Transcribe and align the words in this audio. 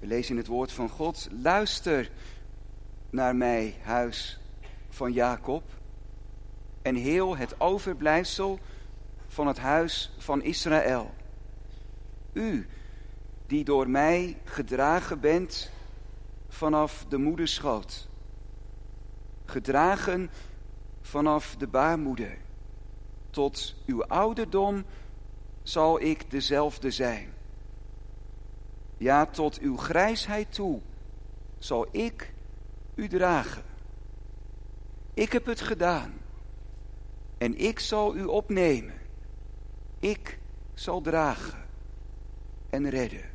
We 0.00 0.06
lezen 0.06 0.30
in 0.30 0.36
het 0.36 0.46
woord 0.46 0.72
van 0.72 0.88
God, 0.88 1.28
luister 1.42 2.10
naar 3.10 3.36
mij, 3.36 3.74
huis 3.82 4.40
van 4.88 5.12
Jacob, 5.12 5.62
en 6.82 6.94
heel 6.94 7.36
het 7.36 7.60
overblijfsel 7.60 8.58
van 9.26 9.46
het 9.46 9.58
huis 9.58 10.12
van 10.18 10.42
Israël. 10.42 11.14
U, 12.32 12.66
die 13.46 13.64
door 13.64 13.88
mij 13.88 14.38
gedragen 14.44 15.20
bent 15.20 15.70
vanaf 16.48 17.04
de 17.08 17.18
moederschoot, 17.18 18.08
gedragen 19.44 20.30
vanaf 21.00 21.56
de 21.56 21.66
baarmoeder, 21.66 22.38
tot 23.30 23.74
uw 23.86 24.04
ouderdom 24.04 24.84
zal 25.62 26.00
ik 26.00 26.30
dezelfde 26.30 26.90
zijn. 26.90 27.32
Ja, 29.00 29.26
tot 29.26 29.58
uw 29.58 29.76
grijsheid 29.76 30.52
toe 30.52 30.80
zal 31.58 31.88
ik 31.90 32.32
u 32.94 33.08
dragen. 33.08 33.62
Ik 35.14 35.32
heb 35.32 35.46
het 35.46 35.60
gedaan 35.60 36.12
en 37.38 37.58
ik 37.58 37.78
zal 37.78 38.16
u 38.16 38.24
opnemen. 38.24 38.94
Ik 39.98 40.38
zal 40.74 41.00
dragen 41.00 41.66
en 42.70 42.90
redden. 42.90 43.30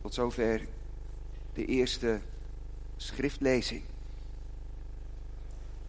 Tot 0.00 0.14
zover 0.14 0.66
de 1.52 1.64
eerste 1.64 2.20
schriftlezing. 2.96 3.82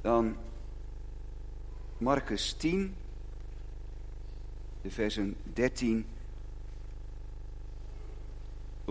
Dan 0.02 0.38
Marcus 1.98 2.54
10, 2.54 2.95
de 4.81 4.92
versen 4.92 5.36
13 5.54 6.06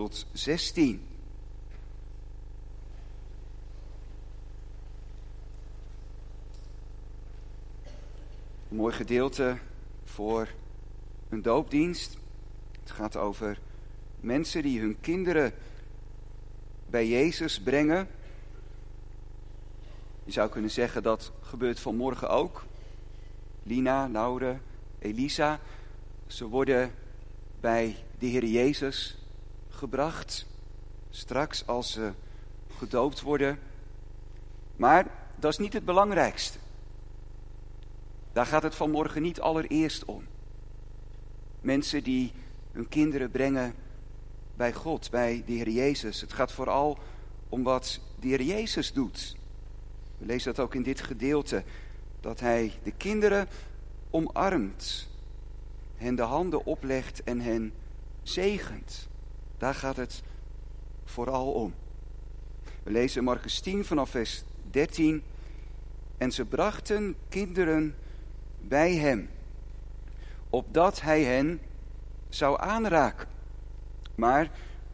tot 0.03 0.25
16. 0.31 1.01
Een 8.69 8.75
mooi 8.75 8.93
gedeelte 8.93 9.57
voor 10.03 10.47
een 11.29 11.41
doopdienst. 11.41 12.17
Het 12.79 12.91
gaat 12.91 13.15
over 13.15 13.59
mensen 14.19 14.61
die 14.61 14.79
hun 14.79 14.99
kinderen 14.99 15.53
bij 16.89 17.07
Jezus 17.07 17.61
brengen. 17.61 18.07
Je 20.23 20.31
zou 20.31 20.49
kunnen 20.49 20.71
zeggen 20.71 21.03
dat 21.03 21.31
gebeurt 21.41 21.79
vanmorgen 21.79 22.29
ook. 22.29 22.65
Lina, 23.63 24.09
Laure, 24.09 24.57
Elisa, 24.99 25.59
ze 26.27 26.47
worden 26.47 26.91
bij 27.59 27.95
de 28.19 28.25
Heer 28.25 28.45
Jezus 28.45 29.17
gebracht. 29.73 30.45
Straks 31.09 31.67
als 31.67 31.91
ze 31.91 32.11
gedoopt 32.77 33.21
worden. 33.21 33.59
Maar 34.75 35.07
dat 35.35 35.51
is 35.51 35.57
niet 35.57 35.73
het 35.73 35.85
belangrijkste. 35.85 36.57
Daar 38.31 38.45
gaat 38.45 38.63
het 38.63 38.75
vanmorgen 38.75 39.21
niet 39.21 39.41
allereerst 39.41 40.05
om. 40.05 40.23
Mensen 41.61 42.03
die 42.03 42.31
hun 42.71 42.87
kinderen 42.87 43.31
brengen 43.31 43.75
bij 44.55 44.73
God, 44.73 45.09
bij 45.11 45.43
de 45.45 45.51
Heer 45.51 45.69
Jezus. 45.69 46.21
Het 46.21 46.33
gaat 46.33 46.51
vooral 46.51 46.97
om 47.49 47.63
wat 47.63 47.99
de 48.19 48.27
Heer 48.27 48.41
Jezus 48.41 48.93
doet. 48.93 49.35
We 50.17 50.25
lezen 50.25 50.53
dat 50.53 50.65
ook 50.65 50.75
in 50.75 50.83
dit 50.83 51.01
gedeelte. 51.01 51.63
Dat 52.19 52.39
Hij 52.39 52.73
de 52.83 52.91
kinderen 52.91 53.47
omarmt, 54.09 55.07
hen 55.95 56.15
de 56.15 56.21
handen 56.21 56.65
oplegt 56.65 57.23
en 57.23 57.39
hen 57.39 57.73
zegent. 58.23 59.07
Daar 59.63 59.75
gaat 59.75 59.97
het 59.97 60.23
vooral 61.03 61.51
om. 61.51 61.73
We 62.83 62.91
lezen 62.91 63.23
Marcus 63.23 63.59
10 63.59 63.85
vanaf 63.85 64.09
vers 64.09 64.43
13. 64.71 65.23
En 66.17 66.31
ze 66.31 66.45
brachten 66.45 67.15
kinderen 67.29 67.95
bij 68.59 68.95
hem, 68.95 69.29
opdat 70.49 71.01
hij 71.01 71.23
hen 71.23 71.61
zou 72.29 72.61
aanraken. 72.61 73.27
Maar 74.15 74.51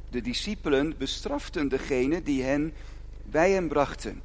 de 0.10 0.22
discipelen 0.22 0.98
bestraften 0.98 1.68
degene 1.68 2.24
die 2.24 2.44
hen 2.44 2.74
bij 3.24 3.52
hem 3.52 3.68
brachten. 3.68 4.22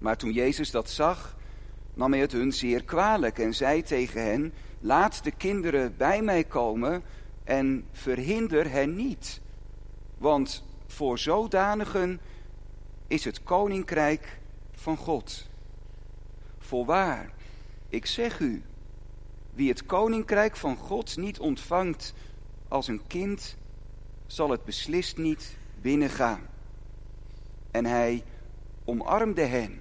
Maar 0.00 0.16
toen 0.16 0.32
Jezus 0.32 0.70
dat 0.70 0.90
zag, 0.90 1.36
nam 1.94 2.12
hij 2.12 2.20
het 2.20 2.32
hun 2.32 2.52
zeer 2.52 2.84
kwalijk 2.84 3.38
en 3.38 3.54
zei 3.54 3.82
tegen 3.82 4.22
hen: 4.22 4.52
Laat 4.80 5.24
de 5.24 5.30
kinderen 5.30 5.96
bij 5.96 6.22
mij 6.22 6.44
komen 6.44 7.02
en 7.48 7.86
verhinder 7.92 8.70
hen 8.70 8.96
niet. 8.96 9.40
Want 10.18 10.64
voor 10.86 11.18
zodanigen 11.18 12.20
is 13.06 13.24
het 13.24 13.42
koninkrijk 13.42 14.38
van 14.72 14.96
God. 14.96 15.48
Voorwaar, 16.58 17.30
ik 17.88 18.06
zeg 18.06 18.40
u, 18.40 18.62
wie 19.54 19.68
het 19.68 19.86
koninkrijk 19.86 20.56
van 20.56 20.76
God 20.76 21.16
niet 21.16 21.38
ontvangt 21.38 22.14
als 22.68 22.88
een 22.88 23.06
kind, 23.06 23.56
zal 24.26 24.50
het 24.50 24.64
beslist 24.64 25.16
niet 25.16 25.56
binnengaan. 25.80 26.46
En 27.70 27.84
hij 27.84 28.24
omarmde 28.84 29.44
hen, 29.44 29.80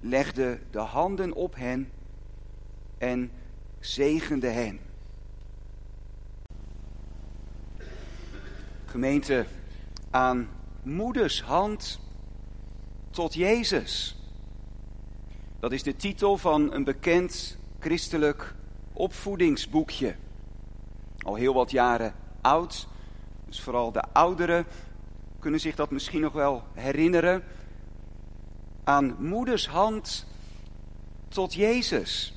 legde 0.00 0.60
de 0.70 0.78
handen 0.78 1.32
op 1.32 1.54
hen 1.54 1.90
en 2.98 3.30
zegende 3.80 4.48
hen. 4.48 4.89
Gemeente, 8.90 9.46
aan 10.10 10.48
moeders 10.82 11.42
hand 11.42 12.00
tot 13.10 13.34
Jezus. 13.34 14.16
Dat 15.60 15.72
is 15.72 15.82
de 15.82 15.96
titel 15.96 16.36
van 16.36 16.72
een 16.72 16.84
bekend 16.84 17.56
christelijk 17.78 18.54
opvoedingsboekje. 18.92 20.16
Al 21.18 21.34
heel 21.34 21.54
wat 21.54 21.70
jaren 21.70 22.14
oud, 22.40 22.88
dus 23.46 23.60
vooral 23.60 23.92
de 23.92 24.02
ouderen 24.12 24.66
kunnen 25.38 25.60
zich 25.60 25.74
dat 25.74 25.90
misschien 25.90 26.20
nog 26.20 26.32
wel 26.32 26.62
herinneren. 26.74 27.44
Aan 28.84 29.16
moeders 29.18 29.68
hand 29.68 30.26
tot 31.28 31.54
Jezus. 31.54 32.34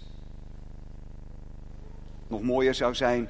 Nog 2.27 2.41
mooier 2.41 2.75
zou 2.75 2.95
zijn 2.95 3.29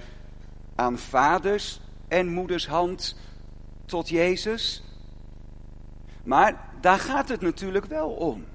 aan 0.76 0.98
vaders 0.98 1.82
en 2.14 2.28
moeders 2.28 2.68
hand 2.68 3.16
tot 3.86 4.10
Jezus. 4.10 4.84
Maar 6.24 6.70
daar 6.82 7.00
gaat 7.00 7.30
het 7.30 7.42
natuurlijk 7.42 7.86
wel 7.86 8.10
om. 8.10 8.46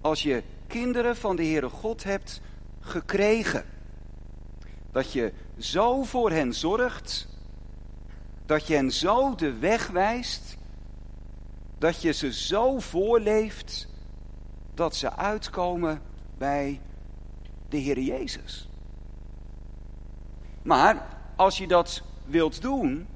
Als 0.00 0.22
je 0.22 0.42
kinderen 0.66 1.16
van 1.16 1.36
de 1.36 1.42
Heere 1.42 1.68
God 1.68 2.04
hebt 2.04 2.40
gekregen. 2.80 3.64
Dat 4.92 5.12
je 5.12 5.32
zo 5.58 6.02
voor 6.02 6.30
hen 6.30 6.54
zorgt. 6.54 7.28
Dat 8.46 8.66
je 8.66 8.74
hen 8.74 8.92
zo 8.92 9.34
de 9.34 9.52
weg 9.52 9.86
wijst. 9.86 10.56
Dat 11.78 12.02
je 12.02 12.12
ze 12.12 12.32
zo 12.32 12.78
voorleeft. 12.78 13.88
Dat 14.74 14.96
ze 14.96 15.16
uitkomen 15.16 16.02
bij 16.38 16.80
de 17.68 17.76
Heer 17.76 18.00
Jezus. 18.00 18.68
Maar 20.62 21.06
als 21.36 21.58
je 21.58 21.66
dat 21.66 22.02
wilt 22.28 22.62
doen, 22.62 23.06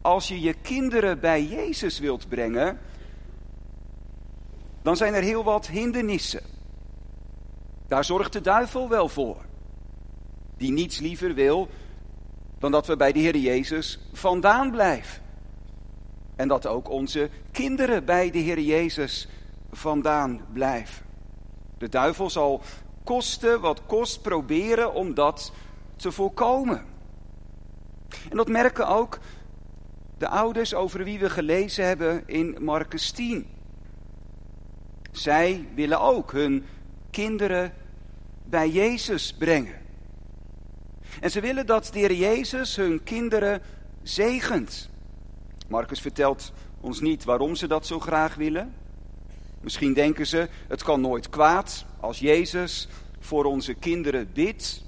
als 0.00 0.28
je 0.28 0.40
je 0.40 0.54
kinderen 0.54 1.20
bij 1.20 1.44
Jezus 1.44 1.98
wilt 1.98 2.28
brengen, 2.28 2.78
dan 4.82 4.96
zijn 4.96 5.14
er 5.14 5.22
heel 5.22 5.44
wat 5.44 5.66
hindernissen. 5.66 6.42
Daar 7.88 8.04
zorgt 8.04 8.32
de 8.32 8.40
duivel 8.40 8.88
wel 8.88 9.08
voor. 9.08 9.36
Die 10.56 10.72
niets 10.72 10.98
liever 10.98 11.34
wil 11.34 11.68
dan 12.58 12.70
dat 12.70 12.86
we 12.86 12.96
bij 12.96 13.12
de 13.12 13.18
Heer 13.18 13.36
Jezus 13.36 13.98
vandaan 14.12 14.70
blijven. 14.70 15.22
En 16.36 16.48
dat 16.48 16.66
ook 16.66 16.90
onze 16.90 17.30
kinderen 17.50 18.04
bij 18.04 18.30
de 18.30 18.38
Heer 18.38 18.60
Jezus 18.60 19.28
vandaan 19.70 20.40
blijven. 20.52 21.04
De 21.78 21.88
duivel 21.88 22.30
zal 22.30 22.62
kosten 23.04 23.60
wat 23.60 23.86
kost 23.86 24.22
proberen 24.22 24.94
om 24.94 25.14
dat 25.14 25.52
te 25.96 26.12
voorkomen. 26.12 26.84
En 28.30 28.36
dat 28.36 28.48
merken 28.48 28.88
ook 28.88 29.18
de 30.18 30.28
ouders 30.28 30.74
over 30.74 31.04
wie 31.04 31.18
we 31.18 31.30
gelezen 31.30 31.84
hebben 31.84 32.22
in 32.26 32.56
Marcus 32.60 33.10
10. 33.10 33.46
Zij 35.10 35.66
willen 35.74 36.00
ook 36.00 36.32
hun 36.32 36.64
kinderen 37.10 37.72
bij 38.44 38.68
Jezus 38.68 39.34
brengen. 39.34 39.78
En 41.20 41.30
ze 41.30 41.40
willen 41.40 41.66
dat 41.66 41.90
de 41.92 41.98
Heer 41.98 42.12
Jezus 42.12 42.76
hun 42.76 43.02
kinderen 43.02 43.62
zegent. 44.02 44.88
Marcus 45.68 46.00
vertelt 46.00 46.52
ons 46.80 47.00
niet 47.00 47.24
waarom 47.24 47.54
ze 47.54 47.66
dat 47.66 47.86
zo 47.86 48.00
graag 48.00 48.34
willen. 48.34 48.74
Misschien 49.60 49.92
denken 49.92 50.26
ze, 50.26 50.48
het 50.68 50.82
kan 50.82 51.00
nooit 51.00 51.28
kwaad 51.28 51.84
als 52.00 52.18
Jezus 52.18 52.88
voor 53.18 53.44
onze 53.44 53.74
kinderen 53.74 54.30
bidt. 54.32 54.82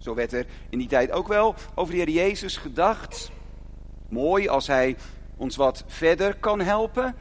Zo 0.00 0.14
werd 0.14 0.32
er 0.32 0.46
in 0.68 0.78
die 0.78 0.88
tijd 0.88 1.10
ook 1.10 1.28
wel 1.28 1.54
over 1.74 1.94
de 1.94 2.00
Heer 2.00 2.10
Jezus 2.10 2.56
gedacht. 2.56 3.30
Mooi 4.08 4.48
als 4.48 4.66
Hij 4.66 4.96
ons 5.36 5.56
wat 5.56 5.84
verder 5.86 6.36
kan 6.36 6.60
helpen. 6.60 7.14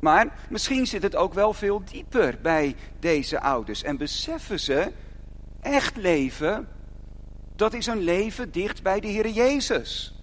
Maar 0.00 0.46
misschien 0.50 0.86
zit 0.86 1.02
het 1.02 1.16
ook 1.16 1.34
wel 1.34 1.52
veel 1.52 1.82
dieper 1.84 2.38
bij 2.42 2.76
deze 2.98 3.40
ouders. 3.40 3.82
En 3.82 3.96
beseffen 3.96 4.60
ze, 4.60 4.92
echt 5.60 5.96
leven, 5.96 6.68
dat 7.56 7.74
is 7.74 7.86
een 7.86 8.02
leven 8.02 8.52
dicht 8.52 8.82
bij 8.82 9.00
de 9.00 9.08
Heer 9.08 9.28
Jezus. 9.28 10.14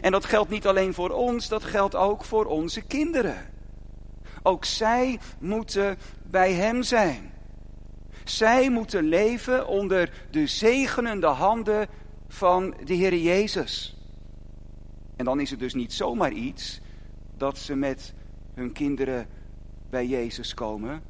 En 0.00 0.12
dat 0.12 0.24
geldt 0.24 0.50
niet 0.50 0.66
alleen 0.66 0.94
voor 0.94 1.10
ons, 1.10 1.48
dat 1.48 1.64
geldt 1.64 1.94
ook 1.94 2.24
voor 2.24 2.44
onze 2.44 2.82
kinderen. 2.82 3.50
Ook 4.42 4.64
zij 4.64 5.18
moeten 5.38 5.98
bij 6.22 6.52
Hem 6.52 6.82
zijn. 6.82 7.32
Zij 8.36 8.70
moeten 8.70 9.04
leven 9.04 9.66
onder 9.66 10.26
de 10.30 10.46
zegenende 10.46 11.26
handen 11.26 11.88
van 12.28 12.74
de 12.84 12.94
Heer 12.94 13.16
Jezus. 13.16 13.96
En 15.16 15.24
dan 15.24 15.40
is 15.40 15.50
het 15.50 15.58
dus 15.58 15.74
niet 15.74 15.92
zomaar 15.92 16.32
iets 16.32 16.80
dat 17.36 17.58
ze 17.58 17.74
met 17.74 18.14
hun 18.54 18.72
kinderen 18.72 19.26
bij 19.90 20.06
Jezus 20.06 20.54
komen, 20.54 21.02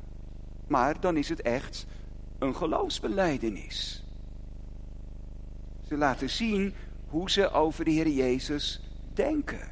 maar 0.67 1.01
dan 1.01 1.17
is 1.17 1.29
het 1.29 1.43
echt 1.43 1.87
een 2.39 2.57
geloofsbeleidenis. 2.57 4.05
Ze 5.89 5.97
laten 5.97 6.31
zien 6.31 6.75
hoe 7.07 7.31
ze 7.31 7.51
over 7.51 7.85
de 7.85 7.91
Heer 7.91 8.09
Jezus 8.09 8.81
denken. 9.15 9.69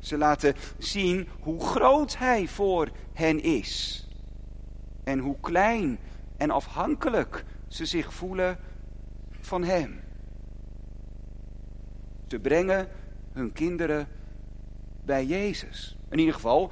Ze 0.00 0.18
laten 0.18 0.54
zien 0.78 1.28
hoe 1.40 1.60
groot 1.60 2.18
Hij 2.18 2.48
voor 2.48 2.90
hen 3.12 3.42
is. 3.42 4.06
En 5.04 5.18
hoe 5.18 5.36
klein 5.40 5.98
en 6.42 6.50
afhankelijk 6.50 7.44
ze 7.68 7.86
zich 7.86 8.14
voelen 8.14 8.58
van 9.40 9.64
Hem. 9.64 10.00
Ze 12.28 12.38
brengen 12.38 12.88
hun 13.32 13.52
kinderen 13.52 14.08
bij 15.04 15.26
Jezus. 15.26 15.96
In 16.10 16.18
ieder 16.18 16.34
geval, 16.34 16.70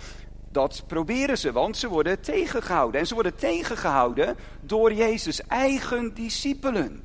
dat 0.50 0.84
proberen 0.86 1.38
ze, 1.38 1.52
want 1.52 1.76
ze 1.76 1.88
worden 1.88 2.20
tegengehouden. 2.20 3.00
En 3.00 3.06
ze 3.06 3.14
worden 3.14 3.34
tegengehouden 3.34 4.36
door 4.60 4.92
Jezus' 4.92 5.46
eigen 5.46 6.14
discipelen. 6.14 7.02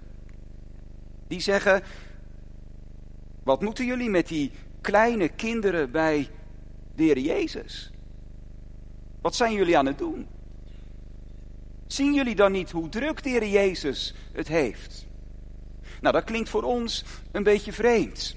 Die 1.28 1.40
zeggen, 1.40 1.84
wat 3.44 3.62
moeten 3.62 3.86
jullie 3.86 4.10
met 4.10 4.28
die 4.28 4.52
kleine 4.82 5.30
kinderen 5.30 5.92
bij 5.92 6.30
de 6.96 7.04
Heer 7.04 7.20
Jezus? 7.20 7.92
Wat 9.22 9.36
zijn 9.36 9.54
jullie 9.54 9.78
aan 9.78 9.86
het 9.86 9.98
doen? 9.98 10.28
Zien 11.88 12.14
jullie 12.14 12.36
dan 12.36 12.52
niet 12.52 12.72
hoe 12.72 12.90
druk 12.90 13.24
de 13.24 13.50
Jezus 13.50 14.14
het 14.32 14.48
heeft? 14.48 15.06
Nou, 16.02 16.14
dat 16.14 16.24
klinkt 16.24 16.50
voor 16.50 16.64
ons 16.64 17.06
een 17.32 17.44
beetje 17.44 17.74
vreemd. 17.74 18.36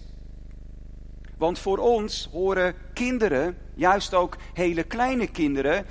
Want 1.37 1.59
voor 1.59 1.79
ons 1.79 2.29
horen 2.33 2.75
kinderen, 2.93 3.59
juist 3.75 4.15
ook 4.15 4.37
hele 4.55 4.83
kleine 4.83 5.27
kinderen, 5.27 5.87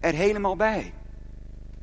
er 0.00 0.14
helemaal 0.14 0.56
bij. 0.56 0.92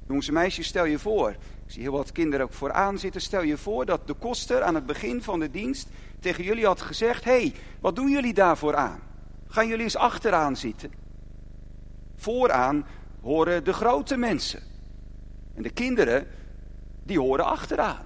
Jongens 0.08 0.28
en 0.28 0.34
meisjes, 0.34 0.68
stel 0.68 0.86
je 0.86 1.00
voor, 1.00 1.30
ik 1.30 1.72
zie 1.72 1.82
heel 1.82 1.92
wat 1.92 2.12
kinderen 2.12 2.46
ook 2.46 2.54
vooraan 2.54 3.00
zitten, 3.00 3.22
stel 3.22 3.42
je 3.42 3.58
voor 3.58 3.86
dat 3.86 4.08
de 4.08 4.14
koster 4.14 4.62
aan 4.62 4.76
het 4.76 4.86
begin 4.86 5.24
van 5.24 5.40
de 5.40 5.52
dienst 5.52 5.88
tegen 6.20 6.44
jullie 6.44 6.66
had 6.66 6.82
gezegd, 6.82 7.24
hé, 7.24 7.32
hey, 7.32 7.54
wat 7.80 7.96
doen 7.96 8.10
jullie 8.10 8.34
daarvoor 8.34 8.76
aan? 8.76 9.00
Gaan 9.48 9.68
jullie 9.68 9.84
eens 9.84 9.96
achteraan 9.96 10.56
zitten? 10.56 10.92
Vooraan 12.16 12.86
horen 13.22 13.64
de 13.64 13.74
grote 13.74 14.18
mensen. 14.18 14.64
En 15.60 15.66
de 15.66 15.72
kinderen, 15.72 16.28
die 17.04 17.20
horen 17.20 17.46
achteraan. 17.46 18.06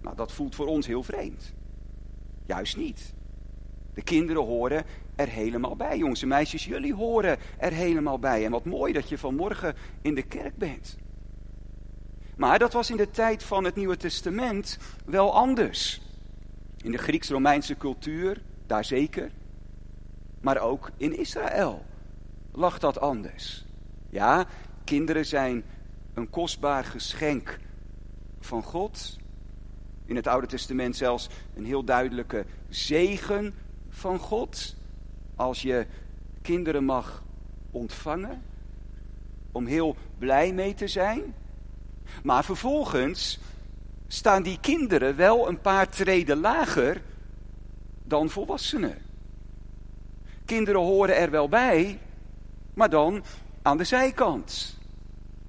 Nou, 0.00 0.16
dat 0.16 0.32
voelt 0.32 0.54
voor 0.54 0.66
ons 0.66 0.86
heel 0.86 1.02
vreemd. 1.02 1.52
Juist 2.46 2.76
niet. 2.76 3.14
De 3.94 4.02
kinderen 4.02 4.44
horen 4.44 4.84
er 5.16 5.28
helemaal 5.28 5.76
bij. 5.76 5.98
Jongens 5.98 6.22
en 6.22 6.28
meisjes, 6.28 6.64
jullie 6.64 6.94
horen 6.94 7.38
er 7.58 7.72
helemaal 7.72 8.18
bij. 8.18 8.44
En 8.44 8.50
wat 8.50 8.64
mooi 8.64 8.92
dat 8.92 9.08
je 9.08 9.18
vanmorgen 9.18 9.74
in 10.02 10.14
de 10.14 10.22
kerk 10.22 10.56
bent. 10.56 10.96
Maar 12.36 12.58
dat 12.58 12.72
was 12.72 12.90
in 12.90 12.96
de 12.96 13.10
tijd 13.10 13.42
van 13.42 13.64
het 13.64 13.74
Nieuwe 13.74 13.96
Testament 13.96 14.78
wel 15.04 15.34
anders. 15.34 16.00
In 16.76 16.90
de 16.90 16.98
Grieks-Romeinse 16.98 17.76
cultuur, 17.76 18.42
daar 18.66 18.84
zeker. 18.84 19.30
Maar 20.40 20.58
ook 20.58 20.90
in 20.96 21.18
Israël 21.18 21.84
lag 22.52 22.78
dat 22.78 23.00
anders. 23.00 23.64
Ja, 24.10 24.46
kinderen 24.88 25.26
zijn 25.26 25.64
een 26.14 26.30
kostbaar 26.30 26.84
geschenk 26.84 27.58
van 28.40 28.62
God 28.62 29.18
in 30.04 30.16
het 30.16 30.26
Oude 30.26 30.46
Testament 30.46 30.96
zelfs 30.96 31.28
een 31.54 31.64
heel 31.64 31.84
duidelijke 31.84 32.44
zegen 32.68 33.54
van 33.88 34.18
God. 34.18 34.76
Als 35.36 35.62
je 35.62 35.86
kinderen 36.42 36.84
mag 36.84 37.22
ontvangen, 37.70 38.42
om 39.52 39.66
heel 39.66 39.96
blij 40.18 40.52
mee 40.52 40.74
te 40.74 40.88
zijn. 40.88 41.34
Maar 42.22 42.44
vervolgens 42.44 43.38
staan 44.06 44.42
die 44.42 44.58
kinderen 44.60 45.16
wel 45.16 45.48
een 45.48 45.60
paar 45.60 45.88
treden 45.88 46.40
lager 46.40 47.02
dan 48.02 48.30
volwassenen. 48.30 48.98
Kinderen 50.44 50.80
horen 50.80 51.16
er 51.16 51.30
wel 51.30 51.48
bij, 51.48 51.98
maar 52.74 52.90
dan 52.90 53.24
aan 53.62 53.76
de 53.76 53.84
zijkant 53.84 54.77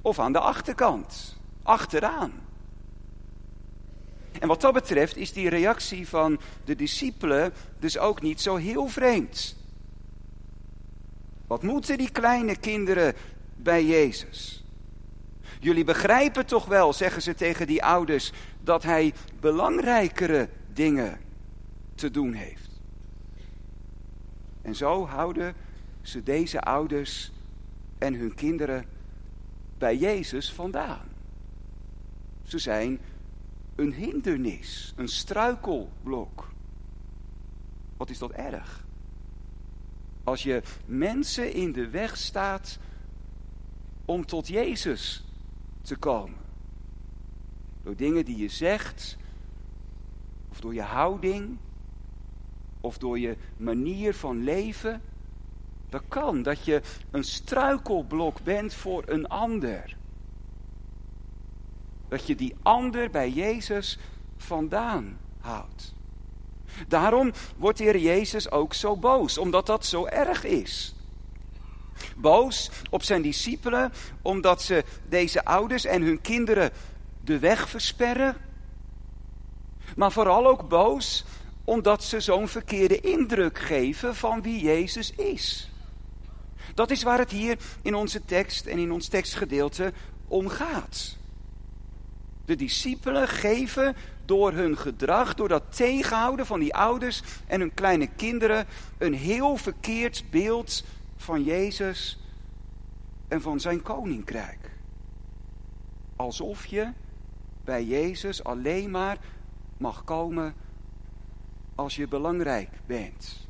of 0.02 0.20
aan 0.20 0.32
de 0.32 0.40
achterkant, 0.40 1.38
achteraan. 1.64 2.32
En 4.40 4.48
wat 4.48 4.62
dat 4.62 4.74
betreft 4.74 5.18
is 5.18 5.34
die 5.34 5.50
reactie 5.50 6.08
van 6.08 6.40
de 6.66 6.76
discipelen 6.76 7.54
dus 7.80 7.98
ook 7.98 8.22
niet 8.22 8.42
zo 8.42 8.56
heel 8.56 8.88
vreemd. 8.88 9.56
Wat 11.48 11.64
moeten 11.64 11.98
die 11.98 12.12
kleine 12.12 12.56
kinderen 12.56 13.14
bij 13.56 13.86
Jezus? 13.86 14.64
Jullie 15.60 15.84
begrijpen 15.84 16.46
toch 16.46 16.66
wel, 16.66 16.94
zeggen 16.94 17.22
ze 17.22 17.34
tegen 17.36 17.68
die 17.68 17.84
ouders, 17.84 18.32
dat 18.62 18.84
hij 18.84 19.14
belangrijkere 19.40 20.50
dingen 20.74 21.20
te 21.96 22.12
doen 22.12 22.34
heeft. 22.34 22.70
En 24.62 24.76
zo 24.76 25.06
houden 25.08 25.56
ze 26.02 26.24
deze 26.24 26.62
ouders 26.62 27.32
en 27.98 28.14
hun 28.14 28.36
kinderen 28.36 28.86
bij 29.80 29.98
Jezus 29.98 30.54
vandaan. 30.54 31.08
Ze 32.44 32.60
zijn 32.60 33.00
een 33.76 33.94
hindernis, 33.94 34.94
een 34.96 35.08
struikelblok. 35.08 36.52
Wat 37.98 38.10
is 38.10 38.18
dat 38.18 38.32
erg? 38.32 38.86
Als 40.24 40.44
je 40.44 40.62
mensen 40.86 41.54
in 41.54 41.72
de 41.72 41.90
weg 41.90 42.18
staat 42.18 42.80
om 44.06 44.26
tot 44.26 44.48
Jezus 44.48 45.24
te 45.82 45.96
komen. 45.96 46.40
Door 47.84 47.96
dingen 47.96 48.26
die 48.26 48.38
je 48.38 48.50
zegt, 48.50 49.18
of 50.50 50.60
door 50.60 50.74
je 50.74 50.82
houding, 50.82 51.58
of 52.82 52.98
door 52.98 53.20
je 53.20 53.38
manier 53.58 54.14
van 54.14 54.44
leven. 54.44 55.02
Dat 55.90 56.02
kan, 56.08 56.42
dat 56.42 56.66
je 56.66 56.82
een 57.12 57.24
struikelblok 57.24 58.42
bent 58.44 58.74
voor 58.74 59.04
een 59.06 59.28
ander. 59.28 59.96
Dat 62.08 62.28
je 62.28 62.36
die 62.36 62.56
ander 62.62 63.10
bij 63.10 63.30
Jezus 63.30 63.98
vandaan 64.38 65.18
houdt. 65.40 65.94
Daarom 66.88 67.32
wordt 67.58 67.78
de 67.78 67.84
Heer 67.84 67.98
Jezus 67.98 68.52
ook 68.52 68.74
zo 68.74 68.98
boos, 68.98 69.38
omdat 69.38 69.66
dat 69.66 69.86
zo 69.86 70.06
erg 70.06 70.44
is. 70.44 70.96
Boos 72.16 72.72
op 72.90 73.04
zijn 73.04 73.22
discipelen, 73.22 73.94
omdat 74.22 74.62
ze 74.62 74.84
deze 75.10 75.46
ouders 75.46 75.86
en 75.86 76.02
hun 76.02 76.22
kinderen 76.22 76.72
de 77.24 77.40
weg 77.40 77.70
versperren. 77.70 78.36
Maar 79.96 80.12
vooral 80.12 80.48
ook 80.48 80.68
boos 80.68 81.26
omdat 81.64 82.04
ze 82.04 82.20
zo'n 82.20 82.48
verkeerde 82.48 83.00
indruk 83.00 83.60
geven 83.60 84.16
van 84.16 84.42
wie 84.42 84.64
Jezus 84.64 85.12
is. 85.12 85.70
Dat 86.80 86.92
is 86.92 87.04
waar 87.04 87.18
het 87.18 87.32
hier 87.32 87.58
in 87.82 87.96
onze 87.96 88.26
tekst 88.26 88.66
en 88.66 88.78
in 88.78 88.92
ons 88.92 89.08
tekstgedeelte 89.08 89.94
om 90.28 90.48
gaat. 90.48 91.18
De 92.46 92.56
discipelen 92.56 93.28
geven 93.28 93.96
door 94.26 94.52
hun 94.52 94.78
gedrag, 94.78 95.36
door 95.36 95.48
dat 95.48 95.76
tegenhouden 95.76 96.46
van 96.46 96.60
die 96.60 96.76
ouders 96.76 97.22
en 97.48 97.60
hun 97.60 97.74
kleine 97.74 98.08
kinderen, 98.08 98.68
een 98.98 99.14
heel 99.14 99.58
verkeerd 99.58 100.24
beeld 100.30 100.84
van 101.18 101.44
Jezus 101.44 102.20
en 103.28 103.42
van 103.42 103.60
zijn 103.60 103.82
koninkrijk. 103.82 104.72
Alsof 106.16 106.66
je 106.66 106.92
bij 107.64 107.84
Jezus 107.84 108.44
alleen 108.44 108.92
maar 108.92 109.18
mag 109.78 110.04
komen 110.04 110.54
als 111.76 111.96
je 111.96 112.08
belangrijk 112.08 112.70
bent. 112.86 113.48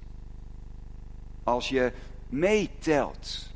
Als 1.44 1.70
je 1.70 1.94
meetelt. 2.30 3.48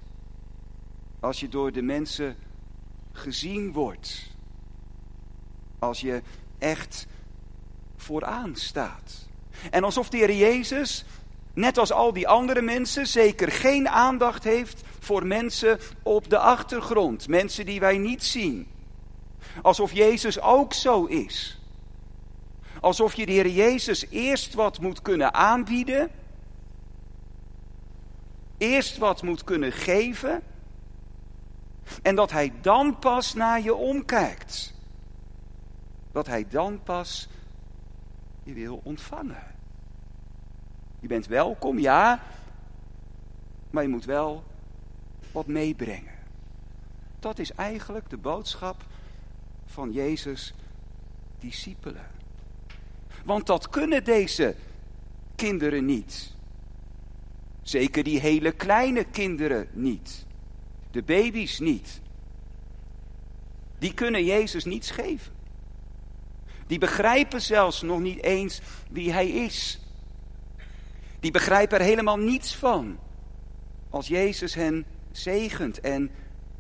Als 1.20 1.40
je 1.40 1.50
door 1.50 1.72
de 1.72 1.82
mensen 1.82 2.38
gezien 3.12 3.72
wordt 3.72 4.32
Als 5.80 6.02
je 6.02 6.22
echt 6.58 7.08
vooraan 7.96 8.56
staat. 8.56 9.28
En 9.72 9.84
alsof 9.84 10.10
de 10.10 10.18
Heer 10.18 10.34
Jezus, 10.34 11.06
net 11.54 11.78
als 11.78 11.92
al 11.92 12.14
die 12.14 12.28
andere 12.28 12.62
mensen, 12.62 13.08
zeker 13.08 13.52
geen 13.52 13.90
aandacht 13.90 14.44
heeft 14.44 14.82
voor 15.00 15.26
mensen 15.26 15.80
op 16.04 16.30
de 16.30 16.38
achtergrond. 16.38 17.28
Mensen 17.28 17.66
die 17.66 17.80
wij 17.80 17.98
niet 17.98 18.24
zien. 18.24 18.68
Alsof 19.62 19.92
Jezus 19.92 20.40
ook 20.40 20.74
zo 20.74 21.06
is. 21.06 21.60
Alsof 22.82 23.14
je 23.14 23.26
de 23.26 23.32
Heer 23.32 23.50
Jezus 23.50 24.06
eerst 24.10 24.54
wat 24.54 24.82
moet 24.82 25.02
kunnen 25.02 25.34
aanbieden. 25.34 26.10
Eerst 28.58 28.98
wat 28.98 29.22
moet 29.22 29.44
kunnen 29.44 29.72
geven. 29.72 30.44
En 32.02 32.16
dat 32.16 32.32
Hij 32.32 32.54
dan 32.62 33.00
pas 33.00 33.34
naar 33.34 33.62
je 33.62 33.76
omkijkt. 33.76 34.74
Dat 36.12 36.28
Hij 36.28 36.48
dan 36.50 36.84
pas 36.84 37.28
je 38.44 38.54
wil 38.54 38.82
ontvangen. 38.84 39.44
Je 41.00 41.08
bent 41.08 41.28
welkom, 41.28 41.80
ja, 41.80 42.24
maar 43.70 43.84
je 43.84 43.90
moet 43.90 44.06
wel 44.06 44.44
wat 45.32 45.48
meebrengen. 45.48 46.14
Dat 47.20 47.40
is 47.40 47.52
eigenlijk 47.52 48.10
de 48.10 48.18
boodschap 48.18 48.86
van 49.66 49.92
Jezus' 49.92 50.54
discipelen. 51.40 52.08
Want 53.26 53.46
dat 53.46 53.70
kunnen 53.70 54.04
deze 54.04 54.56
kinderen 55.36 55.86
niet. 55.86 56.34
Zeker 57.64 58.04
die 58.04 58.20
hele 58.20 58.52
kleine 58.52 59.04
kinderen 59.04 59.68
niet. 59.72 60.26
De 60.92 61.04
baby's 61.04 61.60
niet. 61.60 62.02
Die 63.80 63.94
kunnen 63.94 64.26
Jezus 64.26 64.66
niets 64.66 64.92
geven. 64.92 65.34
Die 66.68 66.80
begrijpen 66.80 67.42
zelfs 67.42 67.82
nog 67.82 68.00
niet 68.00 68.24
eens 68.24 68.62
wie 68.90 69.12
hij 69.12 69.28
is. 69.30 69.80
Die 71.20 71.32
begrijpen 71.32 71.80
er 71.80 71.86
helemaal 71.86 72.18
niets 72.18 72.56
van. 72.56 73.00
Als 73.90 74.08
Jezus 74.08 74.54
hen 74.54 74.86
zegent 75.12 75.80
en 75.80 76.12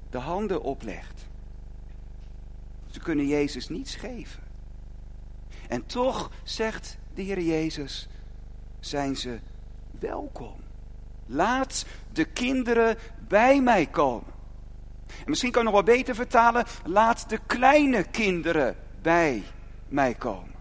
de 0.09 0.17
handen 0.17 0.61
oplegt. 0.61 1.25
Ze 2.91 2.99
kunnen 2.99 3.27
Jezus 3.27 3.69
niets 3.69 3.95
geven. 3.95 4.43
En 5.67 5.85
toch, 5.85 6.31
zegt 6.43 6.97
de 7.13 7.21
Heer 7.21 7.41
Jezus, 7.41 8.07
zijn 8.79 9.15
ze 9.15 9.39
welkom. 9.99 10.62
Laat 11.25 11.85
de 12.11 12.25
kinderen 12.25 12.97
bij 13.27 13.61
mij 13.61 13.85
komen. 13.85 14.33
En 15.07 15.29
misschien 15.29 15.51
kan 15.51 15.61
ik 15.61 15.71
nog 15.71 15.85
wel 15.85 15.95
beter 15.95 16.15
vertalen, 16.15 16.65
laat 16.85 17.29
de 17.29 17.39
kleine 17.45 18.03
kinderen 18.03 18.75
bij 19.01 19.43
mij 19.87 20.13
komen. 20.13 20.55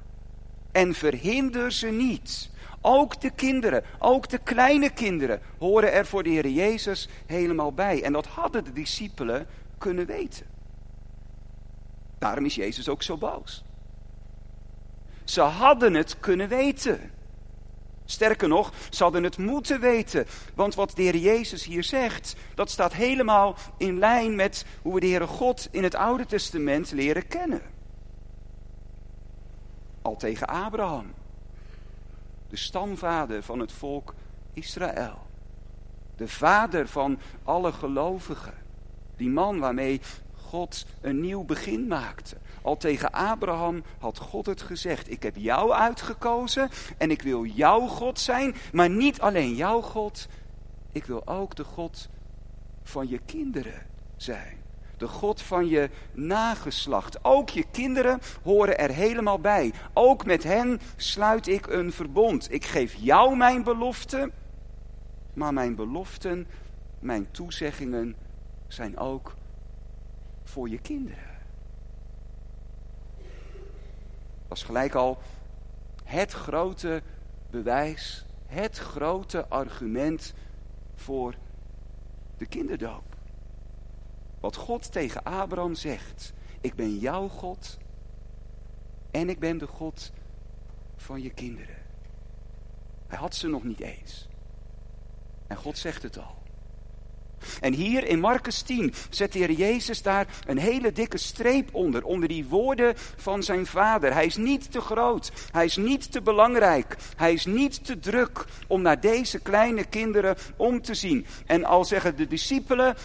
En 0.73 0.95
verhinder 0.95 1.73
ze 1.73 1.87
niet. 1.87 2.51
Ook 2.81 3.21
de 3.21 3.31
kinderen, 3.31 3.85
ook 3.99 4.29
de 4.29 4.39
kleine 4.39 4.91
kinderen 4.91 5.41
horen 5.59 5.93
er 5.93 6.07
voor 6.07 6.23
de 6.23 6.31
Heer 6.31 6.49
Jezus 6.49 7.09
helemaal 7.27 7.73
bij. 7.73 8.03
En 8.03 8.13
dat 8.13 8.27
hadden 8.27 8.65
de 8.65 8.73
discipelen 8.73 9.47
kunnen 9.79 10.07
weten. 10.07 10.47
Daarom 12.19 12.45
is 12.45 12.55
Jezus 12.55 12.89
ook 12.89 13.03
zo 13.03 13.17
boos. 13.17 13.65
Ze 15.25 15.41
hadden 15.41 15.95
het 15.95 16.21
kunnen 16.21 16.49
weten. 16.49 17.11
Sterker 18.13 18.49
nog, 18.49 18.73
ze 18.91 19.03
hadden 19.03 19.23
het 19.23 19.39
moeten 19.39 19.81
weten. 19.81 20.27
Want 20.55 20.75
wat 20.75 20.93
de 20.95 21.03
Heer 21.03 21.17
Jezus 21.17 21.65
hier 21.65 21.85
zegt, 21.85 22.37
dat 22.55 22.71
staat 22.71 22.93
helemaal 22.93 23.57
in 23.77 23.99
lijn 23.99 24.35
met 24.35 24.65
hoe 24.83 24.95
we 24.95 25.01
de 25.01 25.07
Heere 25.07 25.27
God 25.27 25.69
in 25.71 25.83
het 25.83 25.95
Oude 25.95 26.27
Testament 26.27 26.91
leren 26.91 27.27
kennen. 27.29 27.63
Al 30.03 30.17
tegen 30.17 30.47
Abraham, 30.47 31.13
de 32.49 32.57
stamvader 32.57 33.43
van 33.43 33.59
het 33.59 33.73
volk 33.73 34.15
Israël. 34.53 35.27
De 36.17 36.29
vader 36.29 36.89
van 36.89 37.19
alle 37.45 37.73
gelovigen. 37.73 38.55
Die 39.17 39.31
man 39.31 39.59
waarmee 39.59 40.01
God 40.53 40.87
een 41.01 41.21
nieuw 41.21 41.45
begin 41.45 41.87
maakte. 41.87 42.37
Al 42.63 42.77
tegen 42.77 43.11
Abraham 43.11 43.83
had 43.99 44.19
God 44.19 44.47
het 44.47 44.63
gezegd: 44.63 45.11
Ik 45.11 45.23
heb 45.23 45.37
jou 45.37 45.73
uitgekozen 45.73 46.71
en 46.99 47.11
ik 47.11 47.23
wil 47.23 47.45
jouw 47.45 47.87
God 47.87 48.21
zijn, 48.21 48.55
maar 48.73 48.91
niet 48.91 49.21
alleen 49.21 49.55
jouw 49.55 49.81
God, 49.81 50.29
ik 50.93 51.05
wil 51.05 51.27
ook 51.27 51.57
de 51.57 51.65
God 51.65 52.09
van 52.83 53.09
je 53.09 53.21
kinderen 53.27 53.87
zijn. 54.17 54.57
De 54.97 55.09
God 55.09 55.43
van 55.43 55.69
je 55.69 55.91
nageslacht. 56.13 57.25
Ook 57.25 57.51
je 57.51 57.65
kinderen 57.71 58.21
horen 58.43 58.79
er 58.79 58.91
helemaal 58.91 59.39
bij. 59.39 59.73
Ook 59.93 60.25
met 60.25 60.43
hen 60.43 60.81
sluit 60.97 61.47
ik 61.47 61.67
een 61.67 61.93
verbond. 61.93 62.53
Ik 62.53 62.65
geef 62.65 62.95
jou 62.95 63.37
mijn 63.37 63.63
belofte, 63.63 64.31
maar 65.35 65.53
mijn 65.53 65.75
beloften, 65.75 66.47
mijn 66.99 67.31
toezeggingen 67.31 68.17
zijn 68.69 68.99
ook 68.99 69.35
voor 70.45 70.69
je 70.69 70.79
kinderen. 70.79 71.39
Dat 74.49 74.57
is 74.57 74.63
gelijk 74.63 74.95
al 74.95 75.19
het 76.05 76.33
grote 76.33 77.03
bewijs, 77.51 78.25
het 78.47 78.79
grote 78.79 79.49
argument 79.49 80.35
voor 80.95 81.35
de 82.37 82.47
kinderdoop. 82.47 83.17
Wat 84.41 84.57
God 84.57 84.93
tegen 84.93 85.23
Abraham 85.23 85.75
zegt. 85.75 86.33
Ik 86.61 86.75
ben 86.75 86.99
jouw 86.99 87.29
God 87.29 87.79
en 89.11 89.29
ik 89.29 89.39
ben 89.39 89.59
de 89.59 89.67
God 89.67 90.13
van 90.97 91.23
je 91.23 91.31
kinderen. 91.31 91.77
Hij 93.07 93.19
had 93.19 93.35
ze 93.35 93.49
nog 93.49 93.65
niet 93.65 93.81
eens. 93.81 94.29
En 95.47 95.57
God 95.57 95.79
zegt 95.79 96.03
het 96.03 96.19
al. 96.19 96.42
En 97.61 97.73
hier 97.73 98.07
in 98.07 98.21
Marcus 98.21 98.63
10 98.63 98.95
zet 99.11 99.33
de 99.33 99.39
Heer 99.39 99.51
Jezus 99.51 100.03
daar 100.03 100.27
een 100.47 100.59
hele 100.59 100.93
dikke 100.93 101.19
streep 101.19 101.75
onder, 101.75 102.05
onder 102.05 102.29
die 102.29 102.47
woorden 102.47 102.95
van 103.17 103.43
zijn 103.43 103.67
vader. 103.67 104.13
Hij 104.13 104.27
is 104.27 104.37
niet 104.37 104.73
te 104.73 104.81
groot, 104.81 105.33
hij 105.51 105.65
is 105.65 105.77
niet 105.77 106.13
te 106.13 106.23
belangrijk, 106.23 106.97
hij 107.17 107.33
is 107.33 107.47
niet 107.47 107.85
te 107.85 107.99
druk 107.99 108.45
om 108.67 108.83
naar 108.83 109.01
deze 109.01 109.39
kleine 109.39 109.85
kinderen 109.85 110.37
om 110.57 110.83
te 110.83 110.95
zien. 110.95 111.27
En 111.47 111.65
al 111.65 111.85
zeggen 111.85 112.17
de 112.17 112.27
discipelen, 112.27 112.97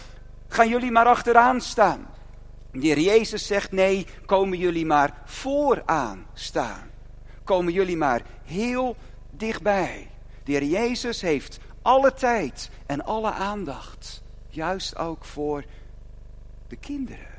gaan 0.48 0.68
jullie 0.68 0.90
maar 0.90 1.06
achteraan 1.06 1.60
staan. 1.60 2.06
De 2.72 2.86
Heer 2.86 3.00
Jezus 3.00 3.46
zegt, 3.46 3.72
nee, 3.72 4.06
komen 4.26 4.58
jullie 4.58 4.86
maar 4.86 5.22
vooraan 5.24 6.26
staan. 6.34 6.90
Komen 7.44 7.72
jullie 7.72 7.96
maar 7.96 8.22
heel 8.44 8.96
dichtbij. 9.30 10.10
De 10.44 10.52
Heer 10.52 10.64
Jezus 10.64 11.20
heeft 11.20 11.58
alle 11.82 12.14
tijd 12.14 12.70
en 12.86 13.04
alle 13.04 13.32
aandacht. 13.32 14.22
Juist 14.48 14.96
ook 14.96 15.24
voor 15.24 15.64
de 16.66 16.76
kinderen. 16.76 17.38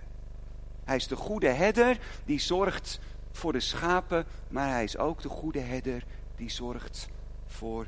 Hij 0.83 0.95
is 0.95 1.07
de 1.07 1.15
goede 1.15 1.49
herder 1.49 1.99
die 2.25 2.39
zorgt 2.39 2.99
voor 3.31 3.51
de 3.51 3.59
schapen, 3.59 4.25
maar 4.47 4.69
hij 4.69 4.83
is 4.83 4.97
ook 4.97 5.21
de 5.21 5.29
goede 5.29 5.59
herder 5.59 6.03
die 6.35 6.49
zorgt 6.49 7.09
voor 7.45 7.87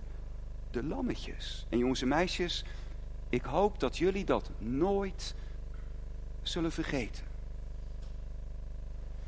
de 0.72 0.84
lammetjes. 0.84 1.66
En 1.70 1.78
jongens 1.78 2.02
en 2.02 2.08
meisjes, 2.08 2.66
ik 3.30 3.44
hoop 3.44 3.80
dat 3.80 3.98
jullie 3.98 4.26
dat 4.26 4.50
nooit 4.58 5.36
zullen 6.42 6.72
vergeten. 6.72 7.24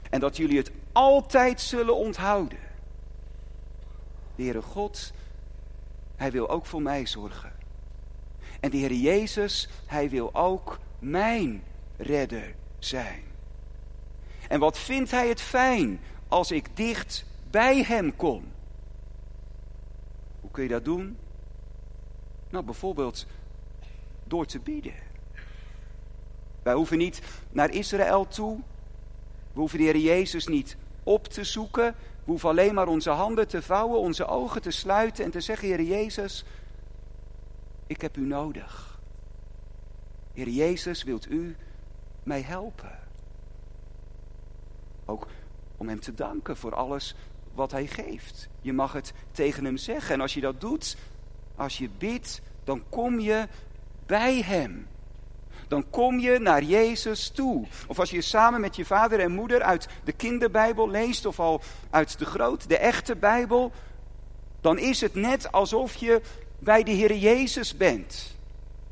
En 0.09 0.19
dat 0.19 0.37
jullie 0.37 0.57
het 0.57 0.71
altijd 0.91 1.61
zullen 1.61 1.95
onthouden. 1.95 2.59
De 4.35 4.43
Heere 4.43 4.61
God, 4.61 5.13
Hij 6.15 6.31
wil 6.31 6.49
ook 6.49 6.65
voor 6.65 6.81
mij 6.81 7.05
zorgen. 7.05 7.51
En 8.63 8.69
de 8.69 8.77
Heer 8.77 8.93
Jezus, 8.93 9.69
Hij 9.85 10.09
wil 10.09 10.35
ook 10.35 10.79
mijn 10.99 11.63
redder 11.97 12.55
zijn. 12.79 13.23
En 14.47 14.59
wat 14.59 14.77
vindt 14.77 15.11
Hij 15.11 15.27
het 15.27 15.41
fijn 15.41 15.99
als 16.27 16.51
ik 16.51 16.77
dicht 16.77 17.25
bij 17.49 17.83
Hem 17.83 18.15
kom? 18.15 18.43
Hoe 20.41 20.51
kun 20.51 20.63
je 20.63 20.69
dat 20.69 20.85
doen? 20.85 21.17
Nou, 22.49 22.65
bijvoorbeeld 22.65 23.25
door 24.23 24.45
te 24.45 24.59
bieden. 24.59 24.95
Wij 26.61 26.73
hoeven 26.73 26.97
niet 26.97 27.21
naar 27.51 27.69
Israël 27.69 28.27
toe. 28.27 28.59
We 29.53 29.59
hoeven 29.59 29.77
de 29.77 29.83
Heer 29.83 29.97
Jezus 29.97 30.47
niet 30.47 30.77
op 31.03 31.27
te 31.27 31.43
zoeken. 31.43 31.95
We 32.23 32.31
hoeven 32.31 32.49
alleen 32.49 32.73
maar 32.73 32.87
onze 32.87 33.09
handen 33.09 33.47
te 33.47 33.61
vouwen, 33.61 33.99
onze 33.99 34.25
ogen 34.25 34.61
te 34.61 34.71
sluiten 34.71 35.25
en 35.25 35.31
te 35.31 35.41
zeggen, 35.41 35.67
Heer 35.67 35.81
Jezus, 35.81 36.45
ik 37.93 38.01
heb 38.01 38.17
u 38.17 38.25
nodig. 38.25 38.99
Heer 40.33 40.49
Jezus, 40.49 41.03
wilt 41.03 41.29
u 41.29 41.55
mij 42.23 42.41
helpen? 42.41 42.99
Ook 45.05 45.27
om 45.77 45.87
hem 45.87 45.99
te 45.99 46.13
danken 46.13 46.57
voor 46.57 46.75
alles 46.75 47.15
wat 47.53 47.71
hij 47.71 47.87
geeft. 47.87 48.49
Je 48.61 48.73
mag 48.73 48.93
het 48.93 49.13
tegen 49.31 49.65
hem 49.65 49.77
zeggen. 49.77 50.13
En 50.13 50.21
als 50.21 50.33
je 50.33 50.41
dat 50.41 50.61
doet, 50.61 50.97
als 51.55 51.77
je 51.77 51.89
bidt, 51.97 52.41
dan 52.63 52.83
kom 52.89 53.19
je 53.19 53.47
bij 54.05 54.41
hem. 54.41 54.87
dan 55.67 55.89
kom 55.89 56.19
je 56.19 56.39
naar 56.39 56.63
Jezus 56.63 57.29
toe. 57.29 57.65
Of 57.87 57.99
als 57.99 58.09
je 58.09 58.21
samen 58.21 58.61
met 58.61 58.75
je 58.75 58.85
vader 58.85 59.19
en 59.19 59.31
moeder 59.31 59.61
uit 59.61 59.87
de 60.03 60.11
kinderbijbel 60.11 60.89
leest, 60.89 61.25
of 61.25 61.39
al 61.39 61.61
uit 61.89 62.19
de 62.19 62.25
grote, 62.25 62.67
de 62.67 62.77
echte 62.77 63.15
Bijbel, 63.15 63.71
dan 64.61 64.77
is 64.77 65.01
het 65.01 65.15
net 65.15 65.51
alsof 65.51 65.95
je 65.95 66.21
bij 66.63 66.83
de 66.83 66.91
Heer 66.91 67.15
Jezus 67.15 67.77
bent. 67.77 68.35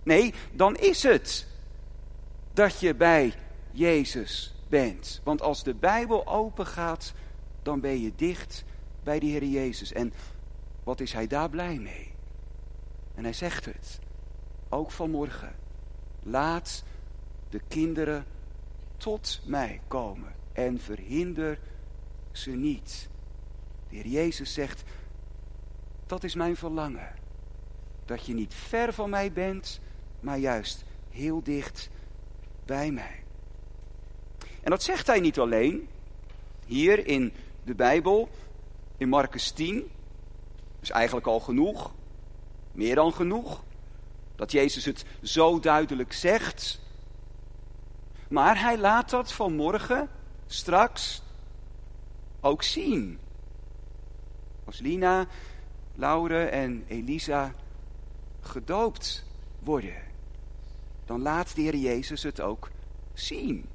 Nee, 0.04 0.34
dan 0.52 0.76
is 0.76 1.04
het 1.04 1.48
dat 2.54 2.80
je 2.80 2.96
bij 2.96 3.34
Jezus 3.72 4.56
bent. 4.70 5.22
Want 5.24 5.42
als 5.42 5.64
de 5.64 5.74
Bijbel 5.74 6.28
open 6.28 6.66
gaat, 6.66 7.14
dan 7.62 7.80
ben 7.80 8.02
je 8.02 8.12
dicht 8.16 8.64
bij 9.04 9.20
de 9.20 9.26
Heer 9.26 9.44
Jezus. 9.44 9.92
En 9.92 10.14
wat 10.84 11.00
is 11.00 11.14
hij 11.14 11.28
daar 11.28 11.50
blij 11.50 11.78
mee? 11.78 12.14
En 13.16 13.24
hij 13.24 13.34
zegt 13.34 13.66
het, 13.66 14.00
ook 14.70 14.92
vanmorgen. 14.92 15.56
Laat 16.24 16.84
de 17.50 17.62
kinderen 17.68 18.26
tot 18.98 19.42
mij 19.46 19.82
komen 19.88 20.34
en 20.54 20.80
verhinder 20.80 21.60
ze 22.32 22.52
niet. 22.52 23.10
De 23.90 23.96
Heer 23.96 24.08
Jezus 24.08 24.54
zegt, 24.54 24.84
dat 26.06 26.24
is 26.24 26.36
mijn 26.36 26.56
verlangen. 26.56 27.21
Dat 28.12 28.26
je 28.26 28.34
niet 28.34 28.54
ver 28.54 28.94
van 28.94 29.10
mij 29.10 29.32
bent, 29.32 29.80
maar 30.20 30.38
juist 30.38 30.84
heel 31.10 31.44
dicht 31.44 31.90
bij 32.66 32.92
mij. 32.92 33.24
En 34.62 34.70
dat 34.70 34.84
zegt 34.84 35.08
hij 35.08 35.20
niet 35.20 35.40
alleen 35.40 35.88
hier 36.66 37.08
in 37.08 37.34
de 37.64 37.76
Bijbel, 37.76 38.30
in 38.98 39.10
Marcus 39.10 39.52
10. 39.52 39.92
is 40.80 40.90
eigenlijk 40.90 41.28
al 41.28 41.40
genoeg, 41.40 41.94
meer 42.72 42.96
dan 42.96 43.14
genoeg, 43.14 43.64
dat 44.36 44.52
Jezus 44.52 44.86
het 44.86 45.06
zo 45.22 45.60
duidelijk 45.60 46.14
zegt. 46.14 46.82
Maar 48.30 48.62
hij 48.62 48.78
laat 48.78 49.10
dat 49.10 49.34
vanmorgen, 49.34 50.10
straks, 50.48 51.22
ook 52.42 52.64
zien. 52.64 53.20
Als 54.66 54.80
Lina, 54.80 55.28
Laure 55.96 56.44
en 56.44 56.84
Elisa 56.88 57.54
gedoopt 58.42 59.26
worden, 59.60 60.04
dan 61.06 61.22
laat 61.22 61.56
de 61.56 61.62
Heer 61.62 61.76
Jezus 61.76 62.24
het 62.24 62.42
ook 62.42 62.70
zien. 63.14 63.70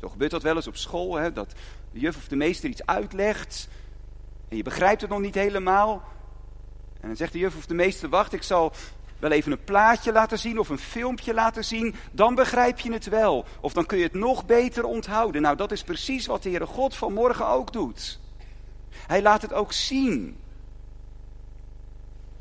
Zo 0.00 0.08
gebeurt 0.08 0.30
dat 0.30 0.42
wel 0.42 0.56
eens 0.56 0.66
op 0.66 0.76
school, 0.76 1.14
hè, 1.14 1.32
dat 1.32 1.52
de 1.92 2.00
juf 2.00 2.16
of 2.16 2.28
de 2.28 2.36
meester 2.36 2.68
iets 2.68 2.86
uitlegt 2.86 3.68
en 4.54 4.56
je 4.56 4.62
begrijpt 4.62 5.00
het 5.00 5.10
nog 5.10 5.20
niet 5.20 5.34
helemaal. 5.34 6.02
En 7.00 7.08
dan 7.08 7.16
zegt 7.16 7.32
de 7.32 7.38
juf 7.38 7.56
of 7.56 7.66
de 7.66 7.74
meester, 7.74 8.08
wacht, 8.08 8.32
ik 8.32 8.42
zal 8.42 8.72
wel 9.18 9.30
even 9.30 9.52
een 9.52 9.64
plaatje 9.64 10.12
laten 10.12 10.38
zien 10.38 10.58
of 10.58 10.68
een 10.68 10.78
filmpje 10.78 11.34
laten 11.34 11.64
zien, 11.64 11.94
dan 12.12 12.34
begrijp 12.34 12.78
je 12.78 12.92
het 12.92 13.08
wel. 13.08 13.44
Of 13.60 13.72
dan 13.72 13.86
kun 13.86 13.98
je 13.98 14.04
het 14.04 14.14
nog 14.14 14.46
beter 14.46 14.84
onthouden. 14.84 15.42
Nou, 15.42 15.56
dat 15.56 15.72
is 15.72 15.84
precies 15.84 16.26
wat 16.26 16.42
de 16.42 16.48
Heere 16.48 16.66
God 16.66 16.94
vanmorgen 16.94 17.46
ook 17.46 17.72
doet. 17.72 18.20
Hij 18.90 19.22
laat 19.22 19.42
het 19.42 19.52
ook 19.52 19.72
zien. 19.72 20.36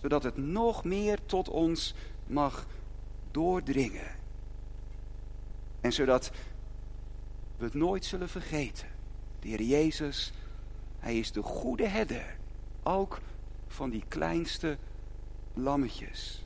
Zodat 0.04 0.24
het 0.24 0.38
nog 0.38 0.84
meer 0.84 1.20
tot 1.26 1.50
ons 1.50 1.94
mag 2.28 2.66
doordringen. 3.32 4.16
En 5.82 5.94
zodat 5.94 6.32
we 7.58 7.64
het 7.64 7.74
nooit 7.74 8.06
zullen 8.06 8.30
vergeten. 8.30 8.88
De 9.40 9.48
Heer 9.48 9.62
Jezus, 9.62 10.34
Hij 11.00 11.20
is 11.20 11.32
de 11.32 11.42
goede 11.42 11.88
herder. 11.88 12.38
Ook 12.84 13.20
van 13.68 13.90
die 13.90 14.04
kleinste 14.08 14.78
lammetjes. 15.54 16.46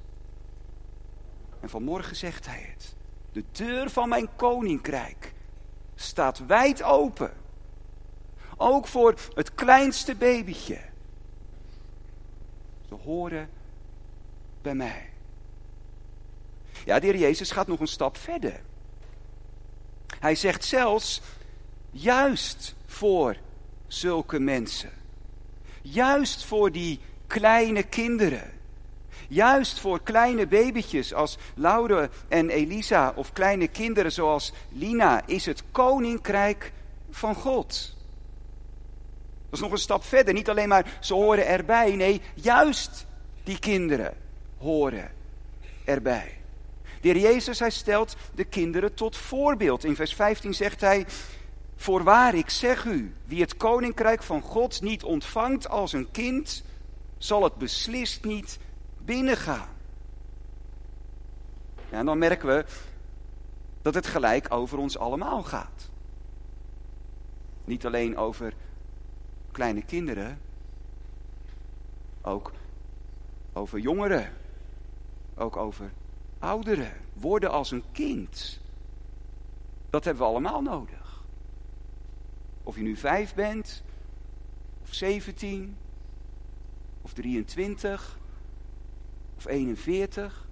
En 1.60 1.70
vanmorgen 1.70 2.16
zegt 2.16 2.46
Hij 2.46 2.70
het. 2.74 2.96
De 3.32 3.44
deur 3.52 3.90
van 3.90 4.10
mijn 4.10 4.36
koninkrijk 4.36 5.34
staat 5.96 6.46
wijd 6.46 6.84
open. 6.84 7.34
Ook 8.58 8.88
voor 8.88 9.16
het 9.34 9.54
kleinste 9.54 10.16
babytje. 10.16 10.80
Ze 12.88 12.96
horen 12.96 13.50
bij 14.62 14.76
mij. 14.76 15.10
Ja, 16.86 17.00
de 17.00 17.06
Heer 17.06 17.18
Jezus 17.18 17.52
gaat 17.52 17.68
nog 17.68 17.80
een 17.80 17.88
stap 17.88 18.18
verder. 18.18 18.62
Hij 20.20 20.36
zegt 20.36 20.64
zelfs, 20.64 21.22
juist 21.92 22.76
voor 22.86 23.38
zulke 23.88 24.40
mensen. 24.40 24.92
Juist 25.82 26.46
voor 26.46 26.72
die 26.72 27.00
kleine 27.28 27.84
kinderen. 27.84 28.52
Juist 29.28 29.80
voor 29.80 30.02
kleine 30.04 30.48
babytjes 30.48 31.14
als 31.14 31.38
Laure 31.56 32.10
en 32.28 32.50
Elisa 32.50 33.14
of 33.16 33.34
kleine 33.34 33.68
kinderen 33.68 34.12
zoals 34.12 34.54
Lina 34.70 35.28
is 35.28 35.46
het 35.46 35.64
koninkrijk 35.72 36.72
van 37.10 37.36
God. 37.36 37.97
Dat 39.50 39.60
is 39.60 39.60
nog 39.60 39.72
een 39.72 39.78
stap 39.78 40.04
verder. 40.04 40.34
Niet 40.34 40.50
alleen 40.50 40.68
maar 40.68 40.98
ze 41.00 41.14
horen 41.14 41.48
erbij. 41.48 41.96
Nee, 41.96 42.22
juist 42.34 43.06
die 43.44 43.60
kinderen 43.60 44.14
horen 44.58 45.12
erbij. 45.86 46.38
De 47.02 47.08
heer 47.08 47.18
Jezus, 47.18 47.60
hij 47.60 47.70
stelt 47.70 48.16
de 48.36 48.44
kinderen 48.44 48.94
tot 48.94 49.18
voorbeeld. 49.18 49.84
In 49.84 49.96
vers 49.96 50.14
15 50.14 50.54
zegt 50.54 50.82
hij, 50.82 51.06
voorwaar 51.76 52.36
ik 52.36 52.50
zeg 52.50 52.86
u, 52.86 53.14
wie 53.26 53.42
het 53.42 53.58
koninkrijk 53.58 54.24
van 54.24 54.42
God 54.42 54.82
niet 54.82 55.04
ontvangt 55.04 55.70
als 55.70 55.94
een 55.94 56.12
kind, 56.12 56.64
zal 57.18 57.44
het 57.44 57.56
beslist 57.56 58.24
niet 58.24 58.60
binnengaan. 58.98 59.70
En 61.90 62.06
dan 62.06 62.18
merken 62.18 62.48
we 62.48 62.66
dat 63.82 63.94
het 63.94 64.08
gelijk 64.08 64.54
over 64.54 64.78
ons 64.78 64.98
allemaal 64.98 65.44
gaat. 65.44 65.90
Niet 67.66 67.86
alleen 67.86 68.18
over 68.18 68.54
kleine 69.58 69.82
kinderen, 69.82 70.40
ook 72.22 72.52
over 73.54 73.80
jongeren, 73.80 74.34
ook 75.36 75.56
over 75.56 75.92
ouderen. 76.40 76.94
Worden 77.14 77.52
als 77.52 77.72
een 77.72 77.84
kind. 77.92 78.60
Dat 79.90 80.04
hebben 80.04 80.24
we 80.24 80.30
allemaal 80.30 80.62
nodig. 80.62 81.24
Of 82.64 82.76
je 82.76 82.82
nu 82.82 82.96
vijf 82.96 83.34
bent, 83.34 83.84
of 84.84 84.94
zeventien, 84.94 85.78
of 87.02 87.14
23, 87.14 88.18
of 89.38 89.46
41, 89.46 90.48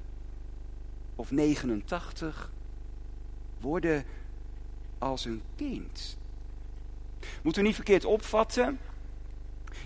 of 1.15 1.32
89. 1.32 2.52
Worden 3.60 4.04
als 4.98 5.26
een 5.26 5.41
kind. 5.56 6.18
Moeten 7.41 7.62
we 7.62 7.68
niet 7.68 7.76
verkeerd 7.76 8.06
opvatten. 8.06 8.80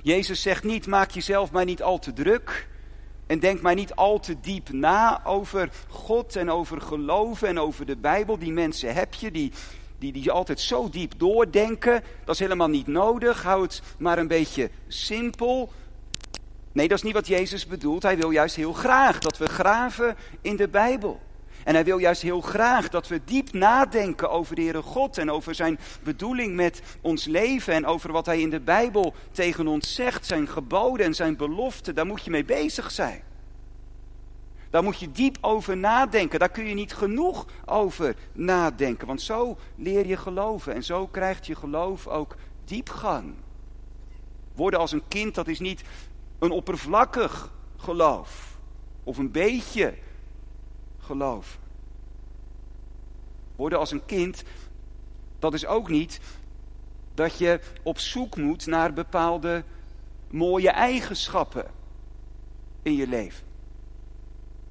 Jezus 0.04 0.42
zegt 0.42 0.64
niet, 0.64 0.88
maak 0.88 1.12
jezelf 1.12 1.52
maar 1.52 1.66
niet 1.66 1.84
al 1.84 2.00
te 2.00 2.14
druk. 2.14 2.68
En 3.28 3.40
denk 3.40 3.62
maar 3.62 3.76
niet 3.76 3.96
al 3.96 4.20
te 4.20 4.40
diep 4.40 4.70
na 4.72 5.26
over 5.26 5.70
God 5.88 6.36
en 6.36 6.52
over 6.52 6.82
geloven 6.82 7.48
en 7.48 7.60
over 7.60 7.86
de 7.86 7.98
Bijbel. 7.98 8.38
Die 8.38 8.52
mensen 8.52 8.94
heb 8.94 9.14
je, 9.14 9.32
die, 9.32 9.52
die, 10.00 10.12
die 10.12 10.32
altijd 10.32 10.60
zo 10.60 10.90
diep 10.90 11.14
doordenken. 11.18 12.04
Dat 12.26 12.34
is 12.34 12.40
helemaal 12.40 12.68
niet 12.68 12.88
nodig. 12.88 13.44
Hou 13.44 13.62
het 13.62 13.82
maar 13.98 14.18
een 14.18 14.28
beetje 14.28 14.70
simpel. 14.88 15.72
Nee, 16.72 16.88
dat 16.88 16.98
is 16.98 17.04
niet 17.04 17.14
wat 17.14 17.28
Jezus 17.28 17.66
bedoelt. 17.66 18.04
Hij 18.04 18.18
wil 18.18 18.30
juist 18.30 18.56
heel 18.56 18.74
graag 18.74 19.20
dat 19.20 19.38
we 19.38 19.46
graven 19.46 20.16
in 20.42 20.56
de 20.56 20.68
Bijbel. 20.68 21.20
En 21.64 21.74
hij 21.74 21.84
wil 21.84 21.98
juist 21.98 22.22
heel 22.22 22.42
graag 22.42 22.90
dat 22.90 23.08
we 23.08 23.22
diep 23.26 23.54
nadenken 23.54 24.30
over 24.30 24.56
de 24.56 24.62
Heere 24.62 24.82
God 24.82 25.18
en 25.18 25.32
over 25.32 25.56
zijn 25.56 25.80
bedoeling 26.04 26.56
met 26.56 26.82
ons 27.02 27.26
leven 27.26 27.74
en 27.74 27.86
over 27.86 28.12
wat 28.12 28.26
hij 28.26 28.42
in 28.42 28.50
de 28.50 28.60
Bijbel 28.60 29.14
tegen 29.32 29.68
ons 29.68 29.94
zegt, 29.94 30.26
zijn 30.26 30.48
geboden 30.48 31.06
en 31.06 31.14
zijn 31.14 31.38
beloften. 31.38 31.96
Daar 31.96 32.06
moet 32.06 32.24
je 32.24 32.30
mee 32.30 32.46
bezig 32.46 32.92
zijn. 32.92 33.22
Daar 34.70 34.84
moet 34.84 35.00
je 35.00 35.12
diep 35.12 35.38
over 35.42 35.78
nadenken. 35.78 36.40
Daar 36.40 36.50
kun 36.50 36.66
je 36.66 36.74
niet 36.74 36.94
genoeg 36.94 37.46
over 37.66 38.16
nadenken. 38.34 39.08
Want 39.08 39.22
zo 39.22 39.58
leer 39.76 40.08
je 40.08 40.18
geloven. 40.18 40.74
En 40.74 40.84
zo 40.84 41.08
krijgt 41.08 41.46
je 41.46 41.56
geloof 41.56 42.08
ook 42.08 42.36
diepgang. 42.66 43.34
Worden 44.56 44.80
als 44.80 44.92
een 44.92 45.08
kind, 45.08 45.36
dat 45.36 45.48
is 45.48 45.60
niet 45.60 45.82
een 46.40 46.52
oppervlakkig 46.52 47.52
geloof. 47.78 48.58
Of 49.04 49.18
een 49.18 49.32
beetje 49.32 49.94
geloof. 51.10 51.60
Worden 53.56 53.80
als 53.80 53.92
een 53.92 54.06
kind, 54.06 54.44
dat 55.40 55.54
is 55.54 55.66
ook 55.66 55.90
niet 55.90 56.20
dat 57.14 57.38
je 57.38 57.60
op 57.84 58.00
zoek 58.00 58.38
moet 58.38 58.66
naar 58.66 58.94
bepaalde 58.94 59.64
mooie 60.28 60.70
eigenschappen 60.70 61.66
in 62.82 62.96
je 62.96 63.08
leven. 63.08 63.46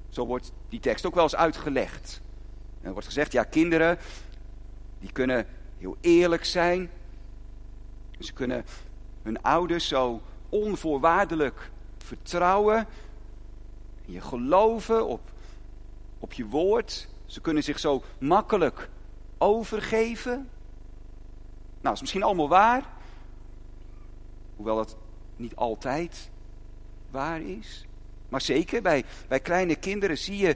Zo 0.09 0.25
wordt 0.25 0.51
die 0.69 0.79
tekst 0.79 1.05
ook 1.05 1.13
wel 1.13 1.23
eens 1.23 1.35
uitgelegd. 1.35 2.21
er 2.81 2.91
wordt 2.91 3.07
gezegd, 3.07 3.31
ja, 3.31 3.43
kinderen, 3.43 3.97
die 4.99 5.11
kunnen 5.11 5.47
heel 5.77 5.97
eerlijk 6.01 6.45
zijn. 6.45 6.89
Ze 8.19 8.33
kunnen 8.33 8.65
hun 9.23 9.41
ouders 9.41 9.87
zo 9.87 10.21
onvoorwaardelijk 10.49 11.71
vertrouwen. 11.97 12.87
Je 14.05 14.21
geloven 14.21 15.07
op 15.07 15.21
op 16.19 16.33
je 16.33 16.45
woord. 16.45 17.07
Ze 17.25 17.41
kunnen 17.41 17.63
zich 17.63 17.79
zo 17.79 18.03
makkelijk 18.19 18.89
overgeven. 19.37 20.49
Nou, 21.81 21.93
is 21.93 22.01
misschien 22.01 22.23
allemaal 22.23 22.49
waar. 22.49 22.83
Hoewel 24.55 24.75
dat 24.75 24.97
niet 25.35 25.55
altijd 25.55 26.29
waar 27.11 27.41
is. 27.41 27.85
Maar 28.29 28.41
zeker 28.41 28.81
bij, 28.81 29.03
bij 29.27 29.39
kleine 29.39 29.75
kinderen 29.75 30.17
zie 30.17 30.37
je 30.37 30.55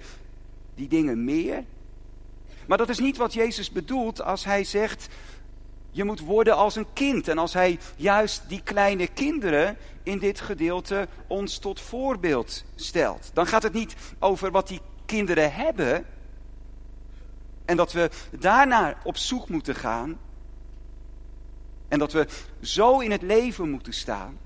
die 0.76 0.88
dingen 0.88 1.24
meer. 1.24 1.64
Maar 2.68 2.78
dat 2.78 2.90
is 2.90 3.00
niet 3.00 3.18
wat 3.18 3.34
Jezus 3.34 3.72
bedoelt 3.72 4.22
als 4.22 4.46
hij 4.46 4.64
zegt: 4.64 5.08
je 5.92 6.04
moet 6.04 6.20
worden 6.20 6.56
als 6.56 6.76
een 6.76 6.94
kind. 6.94 7.28
En 7.28 7.38
als 7.38 7.54
hij 7.54 7.80
juist 7.96 8.44
die 8.48 8.62
kleine 8.64 9.08
kinderen 9.08 9.78
in 10.04 10.20
dit 10.20 10.40
gedeelte 10.40 11.08
ons 11.28 11.58
tot 11.58 11.82
voorbeeld 11.82 12.64
stelt. 12.76 13.32
Dan 13.34 13.48
gaat 13.48 13.64
het 13.64 13.74
niet 13.74 13.96
over 14.20 14.52
wat 14.52 14.68
die 14.68 14.82
kinderen 15.06 15.54
hebben. 15.54 16.06
En 17.66 17.78
dat 17.78 17.92
we 17.92 18.10
daarnaar 18.40 18.98
op 19.04 19.18
zoek 19.18 19.50
moeten 19.50 19.76
gaan. 19.76 20.20
En 21.88 22.00
dat 22.00 22.12
we 22.12 22.28
zo 22.62 23.00
in 23.00 23.12
het 23.12 23.22
leven 23.22 23.70
moeten 23.70 23.94
staan. 23.94 24.38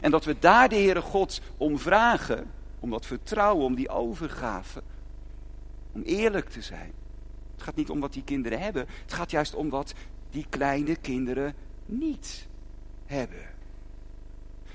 En 0.00 0.10
dat 0.10 0.24
we 0.24 0.38
daar 0.38 0.68
de 0.68 0.74
Heere 0.74 1.00
God 1.00 1.40
om 1.56 1.78
vragen. 1.78 2.50
Om 2.80 2.90
dat 2.90 3.06
vertrouwen, 3.06 3.64
om 3.64 3.74
die 3.74 3.88
overgave. 3.88 4.82
Om 5.92 6.02
eerlijk 6.02 6.48
te 6.48 6.62
zijn. 6.62 6.92
Het 7.54 7.62
gaat 7.62 7.76
niet 7.76 7.90
om 7.90 8.00
wat 8.00 8.12
die 8.12 8.24
kinderen 8.24 8.60
hebben. 8.60 8.86
Het 9.02 9.12
gaat 9.12 9.30
juist 9.30 9.54
om 9.54 9.68
wat 9.68 9.94
die 10.30 10.46
kleine 10.48 10.96
kinderen 10.96 11.54
niet 11.86 12.46
hebben. 13.06 13.54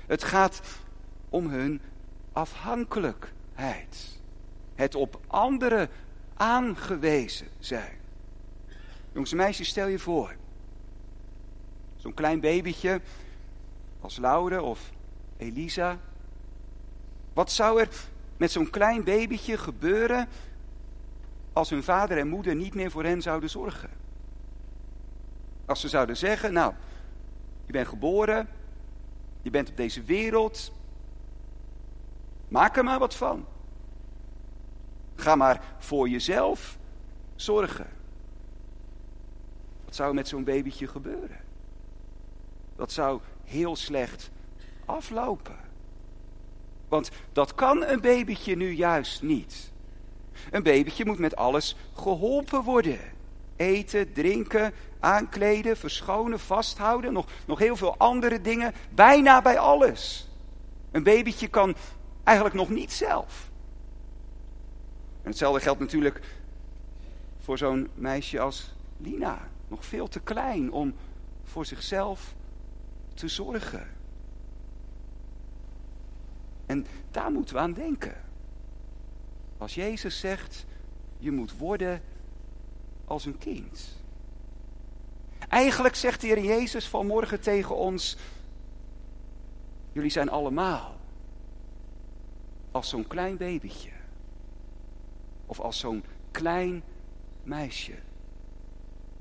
Het 0.06 0.24
gaat 0.24 0.60
om 1.28 1.46
hun 1.46 1.80
afhankelijkheid. 2.32 4.20
Het 4.82 4.94
op 4.94 5.20
anderen 5.26 5.88
aangewezen 6.34 7.48
zijn. 7.58 7.98
Jongens 9.12 9.30
en 9.30 9.36
meisjes, 9.36 9.68
stel 9.68 9.86
je 9.86 9.98
voor. 9.98 10.34
Zo'n 11.96 12.14
klein 12.14 12.40
babytje 12.40 13.00
als 14.00 14.16
Laure 14.16 14.62
of 14.62 14.90
Elisa. 15.36 15.98
Wat 17.32 17.52
zou 17.52 17.80
er 17.80 17.88
met 18.36 18.50
zo'n 18.50 18.70
klein 18.70 19.04
babytje 19.04 19.58
gebeuren 19.58 20.28
als 21.52 21.70
hun 21.70 21.82
vader 21.82 22.18
en 22.18 22.28
moeder 22.28 22.54
niet 22.54 22.74
meer 22.74 22.90
voor 22.90 23.04
hen 23.04 23.22
zouden 23.22 23.50
zorgen? 23.50 23.90
Als 25.66 25.80
ze 25.80 25.88
zouden 25.88 26.16
zeggen, 26.16 26.52
nou, 26.52 26.74
je 27.66 27.72
bent 27.72 27.88
geboren, 27.88 28.48
je 29.42 29.50
bent 29.50 29.68
op 29.68 29.76
deze 29.76 30.02
wereld, 30.02 30.72
maak 32.48 32.76
er 32.76 32.84
maar 32.84 32.98
wat 32.98 33.14
van. 33.14 33.46
Ga 35.14 35.34
maar 35.34 35.74
voor 35.78 36.08
jezelf 36.08 36.78
zorgen. 37.36 37.86
Wat 39.84 39.94
zou 39.94 40.14
met 40.14 40.28
zo'n 40.28 40.44
babytje 40.44 40.86
gebeuren? 40.86 41.40
Dat 42.76 42.92
zou 42.92 43.20
heel 43.44 43.76
slecht 43.76 44.30
aflopen. 44.84 45.56
Want 46.88 47.10
dat 47.32 47.54
kan 47.54 47.84
een 47.84 48.00
babytje 48.00 48.56
nu 48.56 48.70
juist 48.70 49.22
niet. 49.22 49.72
Een 50.50 50.62
babytje 50.62 51.04
moet 51.04 51.18
met 51.18 51.36
alles 51.36 51.76
geholpen 51.94 52.62
worden. 52.62 52.98
Eten, 53.56 54.12
drinken, 54.12 54.74
aankleden, 55.00 55.76
verschonen, 55.76 56.40
vasthouden. 56.40 57.12
Nog, 57.12 57.26
nog 57.46 57.58
heel 57.58 57.76
veel 57.76 57.96
andere 57.96 58.40
dingen. 58.40 58.74
Bijna 58.94 59.42
bij 59.42 59.58
alles. 59.58 60.28
Een 60.90 61.02
babytje 61.02 61.48
kan 61.48 61.76
eigenlijk 62.24 62.56
nog 62.56 62.68
niet 62.68 62.92
zelf. 62.92 63.50
En 65.22 65.28
hetzelfde 65.28 65.60
geldt 65.60 65.80
natuurlijk 65.80 66.20
voor 67.38 67.58
zo'n 67.58 67.88
meisje 67.94 68.40
als 68.40 68.74
Lina. 68.96 69.48
Nog 69.68 69.84
veel 69.84 70.08
te 70.08 70.20
klein 70.20 70.72
om 70.72 70.94
voor 71.44 71.66
zichzelf 71.66 72.34
te 73.14 73.28
zorgen. 73.28 73.88
En 76.66 76.86
daar 77.10 77.30
moeten 77.30 77.54
we 77.54 77.60
aan 77.60 77.72
denken. 77.72 78.20
Als 79.58 79.74
Jezus 79.74 80.20
zegt, 80.20 80.66
je 81.18 81.30
moet 81.30 81.56
worden 81.56 82.02
als 83.04 83.24
een 83.24 83.38
kind. 83.38 84.00
Eigenlijk 85.48 85.94
zegt 85.94 86.20
de 86.20 86.26
Heer 86.26 86.42
Jezus 86.42 86.88
vanmorgen 86.88 87.40
tegen 87.40 87.76
ons, 87.76 88.16
jullie 89.92 90.10
zijn 90.10 90.28
allemaal 90.28 90.96
als 92.70 92.88
zo'n 92.88 93.06
klein 93.06 93.36
babytje. 93.36 94.01
Of 95.52 95.60
als 95.60 95.78
zo'n 95.78 96.04
klein 96.30 96.82
meisje. 97.42 97.92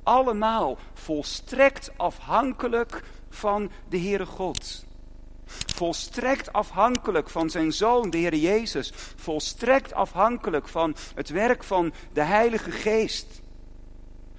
Allemaal 0.03 0.77
volstrekt 0.93 1.91
afhankelijk 1.97 3.03
van 3.29 3.71
de 3.89 3.99
Heere 3.99 4.25
God. 4.25 4.85
Volstrekt 5.75 6.53
afhankelijk 6.53 7.29
van 7.29 7.49
zijn 7.49 7.71
zoon, 7.71 8.09
de 8.09 8.17
Heer 8.17 8.35
Jezus. 8.35 8.91
Volstrekt 9.15 9.93
afhankelijk 9.93 10.67
van 10.67 10.95
het 11.15 11.29
werk 11.29 11.63
van 11.63 11.93
de 12.13 12.23
Heilige 12.23 12.71
Geest. 12.71 13.41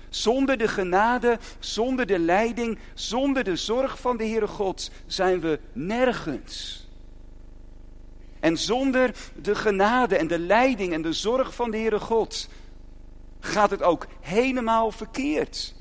Zonder 0.09 0.59
de 0.59 0.68
genade, 0.68 1.38
zonder 1.59 2.07
de 2.07 2.18
leiding, 2.18 2.78
zonder 2.94 3.44
de 3.44 3.57
zorg 3.57 4.00
van 4.00 4.16
de 4.16 4.24
Heere 4.24 4.48
God 4.48 4.90
zijn 5.07 5.40
we 5.40 5.61
nergens. 5.72 6.81
En 8.42 8.59
zonder 8.59 9.14
de 9.42 9.55
genade 9.55 10.16
en 10.16 10.26
de 10.26 10.38
leiding 10.38 10.92
en 10.92 11.02
de 11.02 11.12
zorg 11.12 11.55
van 11.55 11.70
de 11.70 11.76
Heere 11.76 12.00
God 12.00 12.48
gaat 13.40 13.70
het 13.70 13.83
ook 13.83 14.07
helemaal 14.20 14.90
verkeerd 14.90 15.74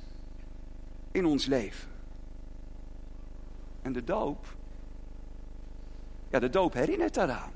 in 1.12 1.26
ons 1.26 1.46
leven. 1.46 1.90
En 3.82 3.94
de 3.94 4.04
doop, 4.04 4.56
ja, 6.30 6.40
de 6.40 6.50
doop 6.50 6.74
herinnert 6.74 7.14
daaraan. 7.14 7.52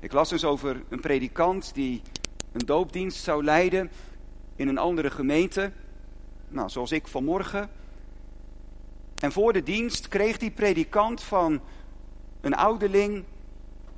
Ik 0.00 0.12
las 0.12 0.28
dus 0.28 0.44
over 0.44 0.82
een 0.88 1.00
predikant 1.00 1.74
die 1.74 2.02
een 2.52 2.66
doopdienst 2.66 3.22
zou 3.22 3.44
leiden 3.44 3.90
in 4.56 4.68
een 4.68 4.78
andere 4.78 5.10
gemeente. 5.10 5.72
Nou, 6.48 6.68
zoals 6.68 6.92
ik 6.92 7.08
vanmorgen. 7.08 7.70
En 9.14 9.32
voor 9.32 9.52
de 9.52 9.62
dienst 9.62 10.08
kreeg 10.08 10.38
die 10.38 10.50
predikant 10.50 11.22
van 11.22 11.60
een 12.40 12.54
ouderling 12.54 13.24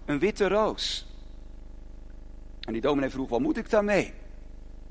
een 0.04 0.18
witte 0.18 0.48
roos. 0.48 1.06
En 2.60 2.72
die 2.72 2.82
dominee 2.82 3.10
vroeg, 3.10 3.28
wat 3.28 3.40
moet 3.40 3.56
ik 3.56 3.70
daarmee? 3.70 4.12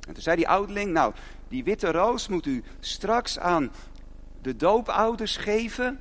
En 0.07 0.13
toen 0.13 0.23
zei 0.23 0.35
die 0.35 0.47
ouderling, 0.47 0.91
nou, 0.91 1.13
die 1.47 1.63
witte 1.63 1.91
roos 1.91 2.27
moet 2.27 2.45
u 2.45 2.63
straks 2.79 3.39
aan 3.39 3.71
de 4.41 4.55
doopouders 4.55 5.37
geven 5.37 5.99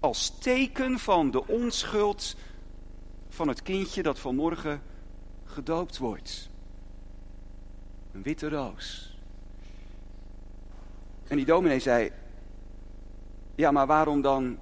als 0.00 0.38
teken 0.38 0.98
van 0.98 1.30
de 1.30 1.46
onschuld 1.46 2.36
van 3.28 3.48
het 3.48 3.62
kindje 3.62 4.02
dat 4.02 4.18
vanmorgen 4.18 4.82
gedoopt 5.44 5.98
wordt. 5.98 6.50
Een 8.12 8.22
witte 8.22 8.48
roos. 8.48 9.16
En 11.28 11.36
die 11.36 11.46
dominee 11.46 11.78
zei, 11.80 12.12
ja, 13.54 13.70
maar 13.70 13.86
waarom 13.86 14.20
dan 14.20 14.58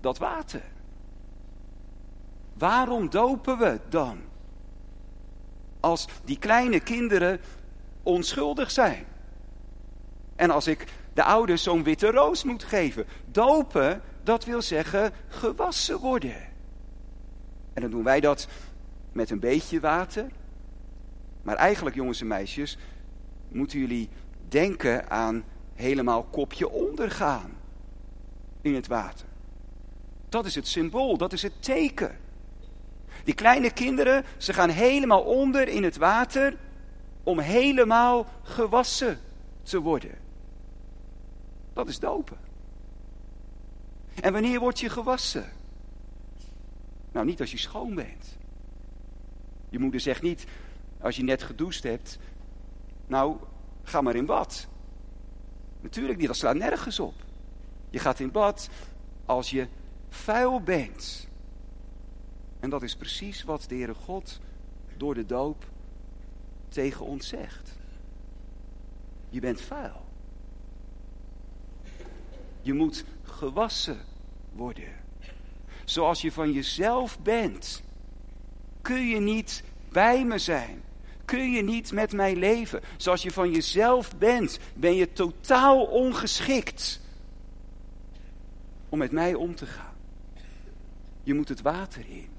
dat 0.00 0.18
water? 0.18 0.62
Waarom 2.58 3.10
dopen 3.10 3.58
we 3.58 3.80
dan? 3.88 4.18
Als 5.80 6.08
die 6.24 6.38
kleine 6.38 6.80
kinderen 6.80 7.40
onschuldig 8.02 8.70
zijn. 8.70 9.06
En 10.36 10.50
als 10.50 10.66
ik 10.66 10.84
de 11.12 11.22
ouders 11.22 11.62
zo'n 11.62 11.82
witte 11.82 12.10
roos 12.10 12.44
moet 12.44 12.64
geven. 12.64 13.06
Dopen, 13.30 14.02
dat 14.22 14.44
wil 14.44 14.62
zeggen 14.62 15.12
gewassen 15.28 15.98
worden. 15.98 16.36
En 17.72 17.82
dan 17.82 17.90
doen 17.90 18.04
wij 18.04 18.20
dat 18.20 18.48
met 19.12 19.30
een 19.30 19.40
beetje 19.40 19.80
water. 19.80 20.26
Maar 21.42 21.56
eigenlijk, 21.56 21.96
jongens 21.96 22.20
en 22.20 22.26
meisjes, 22.26 22.78
moeten 23.48 23.78
jullie 23.78 24.08
denken 24.48 25.10
aan 25.10 25.44
helemaal 25.74 26.22
kopje 26.22 26.68
ondergaan 26.68 27.52
in 28.60 28.74
het 28.74 28.86
water. 28.86 29.26
Dat 30.28 30.46
is 30.46 30.54
het 30.54 30.68
symbool, 30.68 31.16
dat 31.16 31.32
is 31.32 31.42
het 31.42 31.62
teken. 31.62 32.16
Die 33.28 33.36
kleine 33.36 33.70
kinderen, 33.70 34.24
ze 34.36 34.52
gaan 34.52 34.68
helemaal 34.68 35.22
onder 35.22 35.68
in 35.68 35.84
het 35.84 35.96
water 35.96 36.56
om 37.22 37.38
helemaal 37.38 38.26
gewassen 38.42 39.18
te 39.62 39.80
worden. 39.80 40.18
Dat 41.72 41.88
is 41.88 41.98
dopen. 41.98 42.36
En 44.20 44.32
wanneer 44.32 44.60
word 44.60 44.80
je 44.80 44.88
gewassen? 44.88 45.52
Nou, 47.12 47.26
niet 47.26 47.40
als 47.40 47.50
je 47.50 47.58
schoon 47.58 47.94
bent. 47.94 48.36
Je 49.68 49.78
moeder 49.78 50.00
zegt 50.00 50.22
niet, 50.22 50.46
als 51.00 51.16
je 51.16 51.22
net 51.22 51.42
gedoucht 51.42 51.82
hebt, 51.82 52.18
nou, 53.06 53.36
ga 53.82 54.00
maar 54.00 54.16
in 54.16 54.26
bad. 54.26 54.66
Natuurlijk 55.80 56.18
niet, 56.18 56.26
dat 56.26 56.36
slaat 56.36 56.56
nergens 56.56 57.00
op. 57.00 57.14
Je 57.90 57.98
gaat 57.98 58.20
in 58.20 58.30
bad 58.30 58.68
als 59.24 59.50
je 59.50 59.68
vuil 60.08 60.60
bent. 60.60 61.27
En 62.60 62.70
dat 62.70 62.82
is 62.82 62.96
precies 62.96 63.42
wat 63.42 63.64
de 63.68 63.74
Heere 63.74 63.94
God 63.94 64.40
door 64.96 65.14
de 65.14 65.26
doop 65.26 65.64
tegen 66.68 67.06
ons 67.06 67.28
zegt. 67.28 67.76
Je 69.30 69.40
bent 69.40 69.60
vuil. 69.60 70.06
Je 72.62 72.72
moet 72.72 73.04
gewassen 73.22 73.98
worden. 74.52 74.96
Zoals 75.84 76.20
je 76.20 76.32
van 76.32 76.52
jezelf 76.52 77.18
bent, 77.18 77.82
kun 78.82 79.06
je 79.06 79.20
niet 79.20 79.62
bij 79.92 80.24
me 80.24 80.38
zijn. 80.38 80.82
Kun 81.24 81.50
je 81.50 81.62
niet 81.62 81.92
met 81.92 82.12
mij 82.12 82.36
leven. 82.36 82.80
Zoals 82.96 83.22
je 83.22 83.30
van 83.30 83.50
jezelf 83.50 84.16
bent, 84.16 84.58
ben 84.74 84.94
je 84.94 85.12
totaal 85.12 85.84
ongeschikt 85.84 87.00
om 88.88 88.98
met 88.98 89.12
mij 89.12 89.34
om 89.34 89.54
te 89.54 89.66
gaan. 89.66 89.94
Je 91.22 91.34
moet 91.34 91.48
het 91.48 91.62
water 91.62 92.04
in. 92.08 92.37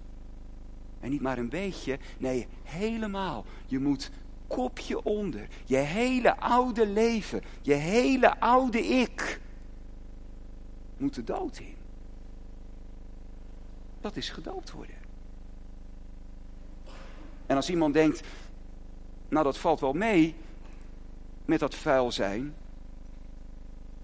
En 0.99 1.09
niet 1.09 1.21
maar 1.21 1.37
een 1.37 1.49
beetje, 1.49 1.99
nee, 2.17 2.47
helemaal. 2.63 3.45
Je 3.65 3.79
moet 3.79 4.11
kopje 4.47 5.03
onder. 5.03 5.47
Je 5.65 5.77
hele 5.77 6.37
oude 6.37 6.87
leven, 6.87 7.41
je 7.61 7.73
hele 7.73 8.39
oude 8.39 8.79
ik 8.79 9.39
moet 10.97 11.15
de 11.15 11.23
dood 11.23 11.57
in. 11.59 11.75
Dat 14.01 14.15
is 14.15 14.29
gedoopt 14.29 14.71
worden. 14.71 14.95
En 17.45 17.55
als 17.55 17.69
iemand 17.69 17.93
denkt, 17.93 18.21
nou 19.29 19.43
dat 19.43 19.57
valt 19.57 19.79
wel 19.79 19.93
mee 19.93 20.35
met 21.45 21.59
dat 21.59 21.75
vuil 21.75 22.11
zijn. 22.11 22.53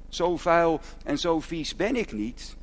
Zo 0.09 0.37
vuil 0.37 0.79
en 1.03 1.17
zo 1.17 1.39
vies 1.39 1.75
ben 1.75 1.95
ik 1.95 2.11
niet. 2.11 2.55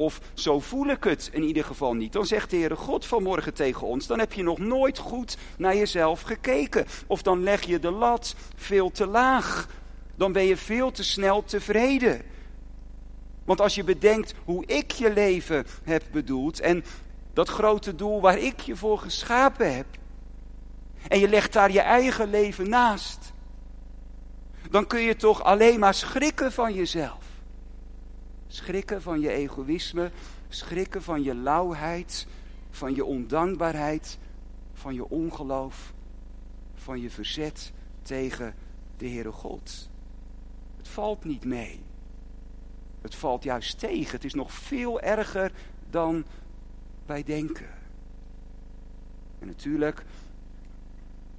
Of 0.00 0.20
zo 0.34 0.60
voel 0.60 0.86
ik 0.86 1.04
het 1.04 1.28
in 1.32 1.42
ieder 1.42 1.64
geval 1.64 1.94
niet. 1.94 2.12
Dan 2.12 2.26
zegt 2.26 2.50
de 2.50 2.56
Heere 2.56 2.76
God 2.76 3.06
vanmorgen 3.06 3.54
tegen 3.54 3.86
ons: 3.86 4.06
dan 4.06 4.18
heb 4.18 4.32
je 4.32 4.42
nog 4.42 4.58
nooit 4.58 4.98
goed 4.98 5.36
naar 5.58 5.76
jezelf 5.76 6.20
gekeken. 6.20 6.86
Of 7.06 7.22
dan 7.22 7.42
leg 7.42 7.62
je 7.62 7.78
de 7.78 7.90
lat 7.90 8.34
veel 8.56 8.90
te 8.90 9.06
laag. 9.06 9.68
Dan 10.14 10.32
ben 10.32 10.44
je 10.44 10.56
veel 10.56 10.90
te 10.90 11.04
snel 11.04 11.44
tevreden. 11.44 12.22
Want 13.44 13.60
als 13.60 13.74
je 13.74 13.84
bedenkt 13.84 14.34
hoe 14.44 14.66
ik 14.66 14.90
je 14.90 15.12
leven 15.12 15.66
heb 15.84 16.04
bedoeld 16.12 16.60
en 16.60 16.84
dat 17.32 17.48
grote 17.48 17.94
doel 17.94 18.20
waar 18.20 18.38
ik 18.38 18.60
je 18.60 18.76
voor 18.76 18.98
geschapen 18.98 19.76
heb, 19.76 19.86
en 21.08 21.18
je 21.18 21.28
legt 21.28 21.52
daar 21.52 21.72
je 21.72 21.80
eigen 21.80 22.30
leven 22.30 22.68
naast, 22.68 23.32
dan 24.70 24.86
kun 24.86 25.00
je 25.00 25.16
toch 25.16 25.42
alleen 25.44 25.78
maar 25.78 25.94
schrikken 25.94 26.52
van 26.52 26.74
jezelf. 26.74 27.29
Schrikken 28.52 29.02
van 29.02 29.20
je 29.20 29.30
egoïsme, 29.30 30.10
schrikken 30.48 31.02
van 31.02 31.22
je 31.22 31.34
lauwheid, 31.34 32.26
van 32.70 32.94
je 32.94 33.04
ondankbaarheid, 33.04 34.18
van 34.72 34.94
je 34.94 35.08
ongeloof, 35.08 35.92
van 36.74 37.00
je 37.00 37.10
verzet 37.10 37.72
tegen 38.02 38.54
de 38.96 39.08
Heere 39.08 39.32
God. 39.32 39.88
Het 40.76 40.88
valt 40.88 41.24
niet 41.24 41.44
mee. 41.44 41.80
Het 43.00 43.14
valt 43.14 43.42
juist 43.42 43.78
tegen. 43.78 44.10
Het 44.10 44.24
is 44.24 44.34
nog 44.34 44.52
veel 44.52 45.00
erger 45.00 45.52
dan 45.90 46.24
wij 47.06 47.22
denken. 47.22 47.70
En 49.38 49.46
natuurlijk, 49.46 50.04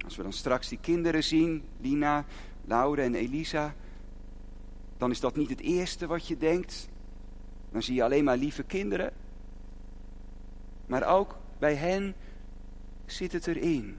als 0.04 0.16
we 0.16 0.22
dan 0.22 0.32
straks 0.32 0.68
die 0.68 0.78
kinderen 0.80 1.24
zien, 1.24 1.62
Lina, 1.80 2.24
Laura 2.64 3.02
en 3.02 3.14
Elisa, 3.14 3.74
dan 4.96 5.10
is 5.10 5.20
dat 5.20 5.36
niet 5.36 5.48
het 5.48 5.60
eerste 5.60 6.06
wat 6.06 6.26
je 6.26 6.36
denkt. 6.36 6.90
Dan 7.72 7.82
zie 7.82 7.94
je 7.94 8.02
alleen 8.02 8.24
maar 8.24 8.36
lieve 8.36 8.62
kinderen. 8.62 9.12
Maar 10.86 11.06
ook 11.08 11.38
bij 11.58 11.74
hen 11.74 12.14
zit 13.06 13.32
het 13.32 13.46
erin. 13.46 13.98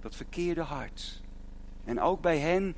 Dat 0.00 0.16
verkeerde 0.16 0.60
hart. 0.60 1.22
En 1.84 2.00
ook 2.00 2.20
bij 2.20 2.38
hen 2.38 2.76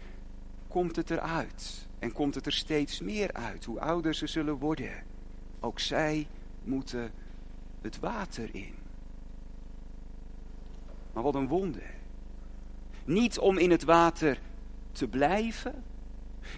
komt 0.68 0.96
het 0.96 1.10
eruit. 1.10 1.86
En 1.98 2.12
komt 2.12 2.34
het 2.34 2.46
er 2.46 2.52
steeds 2.52 3.00
meer 3.00 3.32
uit, 3.32 3.64
hoe 3.64 3.80
ouder 3.80 4.14
ze 4.14 4.26
zullen 4.26 4.54
worden. 4.54 5.02
Ook 5.60 5.80
zij 5.80 6.26
moeten 6.64 7.12
het 7.80 7.98
water 7.98 8.48
in. 8.52 8.74
Maar 11.12 11.22
wat 11.22 11.34
een 11.34 11.48
wonder. 11.48 11.90
Niet 13.04 13.38
om 13.38 13.58
in 13.58 13.70
het 13.70 13.84
water 13.84 14.40
te 14.92 15.08
blijven. 15.08 15.84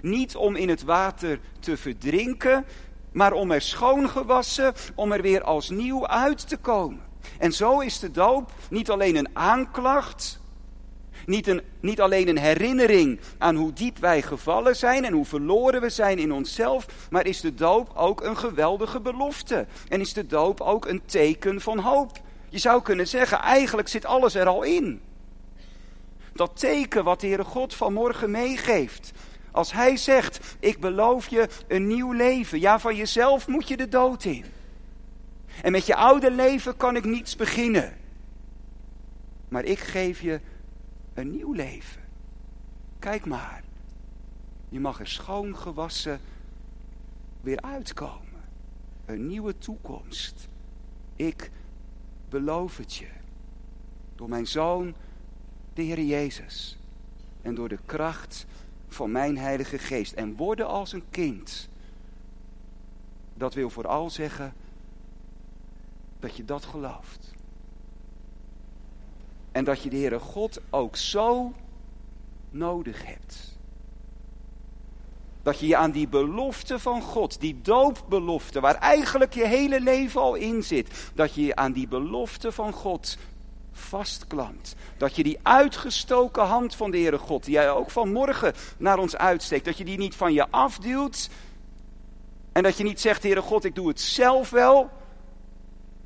Niet 0.02 0.36
om 0.36 0.56
in 0.56 0.68
het 0.68 0.82
water 0.82 1.40
te 1.58 1.76
verdrinken. 1.76 2.64
Maar 3.12 3.32
om 3.32 3.50
er 3.50 3.62
schoongewassen, 3.62 4.74
om 4.94 5.12
er 5.12 5.22
weer 5.22 5.42
als 5.42 5.70
nieuw 5.70 6.06
uit 6.06 6.48
te 6.48 6.56
komen. 6.56 7.00
En 7.38 7.52
zo 7.52 7.80
is 7.80 7.98
de 7.98 8.10
doop 8.10 8.52
niet 8.68 8.90
alleen 8.90 9.16
een 9.16 9.28
aanklacht 9.32 10.40
niet, 11.26 11.46
een, 11.46 11.62
niet 11.80 12.00
alleen 12.00 12.28
een 12.28 12.38
herinnering 12.38 13.20
aan 13.38 13.56
hoe 13.56 13.72
diep 13.72 13.98
wij 13.98 14.22
gevallen 14.22 14.76
zijn 14.76 15.04
en 15.04 15.12
hoe 15.12 15.24
verloren 15.24 15.80
we 15.80 15.88
zijn 15.88 16.18
in 16.18 16.32
onszelf, 16.32 16.86
maar 17.10 17.26
is 17.26 17.40
de 17.40 17.54
doop 17.54 17.92
ook 17.94 18.20
een 18.20 18.36
geweldige 18.36 19.00
belofte. 19.00 19.66
En 19.88 20.00
is 20.00 20.12
de 20.12 20.26
doop 20.26 20.60
ook 20.60 20.86
een 20.86 21.02
teken 21.04 21.60
van 21.60 21.78
hoop. 21.78 22.20
Je 22.48 22.58
zou 22.58 22.82
kunnen 22.82 23.08
zeggen, 23.08 23.38
eigenlijk 23.38 23.88
zit 23.88 24.04
alles 24.04 24.34
er 24.34 24.46
al 24.46 24.62
in. 24.62 25.00
Dat 26.32 26.50
teken 26.60 27.04
wat 27.04 27.20
de 27.20 27.26
Heere 27.26 27.44
God 27.44 27.74
vanmorgen 27.74 28.30
meegeeft. 28.30 29.12
Als 29.50 29.72
Hij 29.72 29.96
zegt, 29.96 30.56
ik 30.58 30.80
beloof 30.80 31.28
je 31.28 31.48
een 31.68 31.86
nieuw 31.86 32.12
leven. 32.12 32.60
Ja, 32.60 32.78
van 32.78 32.96
jezelf 32.96 33.48
moet 33.48 33.68
je 33.68 33.76
de 33.76 33.88
dood 33.88 34.24
in. 34.24 34.44
En 35.62 35.72
met 35.72 35.86
je 35.86 35.94
oude 35.94 36.30
leven 36.30 36.76
kan 36.76 36.96
ik 36.96 37.04
niets 37.04 37.36
beginnen. 37.36 37.96
Maar 39.48 39.64
ik 39.64 39.78
geef 39.78 40.20
je 40.20 40.40
een 41.14 41.30
nieuw 41.30 41.52
leven. 41.52 42.02
Kijk 42.98 43.26
maar. 43.26 43.62
Je 44.68 44.80
mag 44.80 45.00
er 45.00 45.08
schoon 45.08 45.56
gewassen 45.56 46.20
weer 47.40 47.60
uitkomen. 47.60 48.42
Een 49.06 49.26
nieuwe 49.26 49.58
toekomst. 49.58 50.48
Ik 51.16 51.50
beloof 52.28 52.76
het 52.76 52.94
je. 52.94 53.08
Door 54.14 54.28
mijn 54.28 54.46
zoon, 54.46 54.94
de 55.74 55.82
Heer 55.82 56.02
Jezus. 56.02 56.78
En 57.42 57.54
door 57.54 57.68
de 57.68 57.78
kracht 57.86 58.46
van 58.94 59.10
mijn 59.10 59.38
Heilige 59.38 59.78
Geest. 59.78 60.12
En 60.12 60.36
worden 60.36 60.66
als 60.66 60.92
een 60.92 61.04
kind. 61.10 61.68
Dat 63.34 63.54
wil 63.54 63.70
vooral 63.70 64.10
zeggen 64.10 64.54
dat 66.18 66.36
je 66.36 66.44
dat 66.44 66.64
gelooft. 66.64 67.32
En 69.52 69.64
dat 69.64 69.82
je 69.82 69.90
de 69.90 69.96
Heere 69.96 70.18
God 70.18 70.60
ook 70.70 70.96
zo 70.96 71.52
nodig 72.50 73.06
hebt. 73.06 73.58
Dat 75.42 75.60
je 75.60 75.66
je 75.66 75.76
aan 75.76 75.90
die 75.90 76.08
belofte 76.08 76.78
van 76.78 77.02
God, 77.02 77.40
die 77.40 77.60
doopbelofte, 77.62 78.60
waar 78.60 78.74
eigenlijk 78.74 79.34
je 79.34 79.46
hele 79.46 79.80
leven 79.80 80.20
al 80.20 80.34
in 80.34 80.62
zit, 80.62 81.10
dat 81.14 81.34
je 81.34 81.42
je 81.42 81.56
aan 81.56 81.72
die 81.72 81.88
belofte 81.88 82.52
van 82.52 82.72
God 82.72 83.18
vastklampt. 83.80 84.74
Dat 84.96 85.16
je 85.16 85.22
die 85.22 85.38
uitgestoken 85.42 86.44
hand 86.44 86.74
van 86.74 86.90
de 86.90 86.98
Heere 86.98 87.18
God, 87.18 87.44
die 87.44 87.54
jij 87.54 87.70
ook 87.70 87.90
vanmorgen 87.90 88.54
naar 88.78 88.98
ons 88.98 89.16
uitsteekt, 89.16 89.64
dat 89.64 89.78
je 89.78 89.84
die 89.84 89.98
niet 89.98 90.16
van 90.16 90.32
je 90.32 90.50
afduwt. 90.50 91.30
En 92.52 92.62
dat 92.62 92.76
je 92.76 92.84
niet 92.84 93.00
zegt, 93.00 93.22
Heere 93.22 93.42
God, 93.42 93.64
ik 93.64 93.74
doe 93.74 93.88
het 93.88 94.00
zelf 94.00 94.50
wel. 94.50 94.90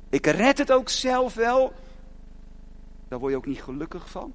Ik 0.09 0.25
red 0.25 0.57
het 0.57 0.71
ook 0.71 0.89
zelf 0.89 1.33
wel. 1.33 1.73
Daar 3.07 3.19
word 3.19 3.31
je 3.31 3.37
ook 3.37 3.45
niet 3.45 3.61
gelukkig 3.61 4.09
van. 4.09 4.33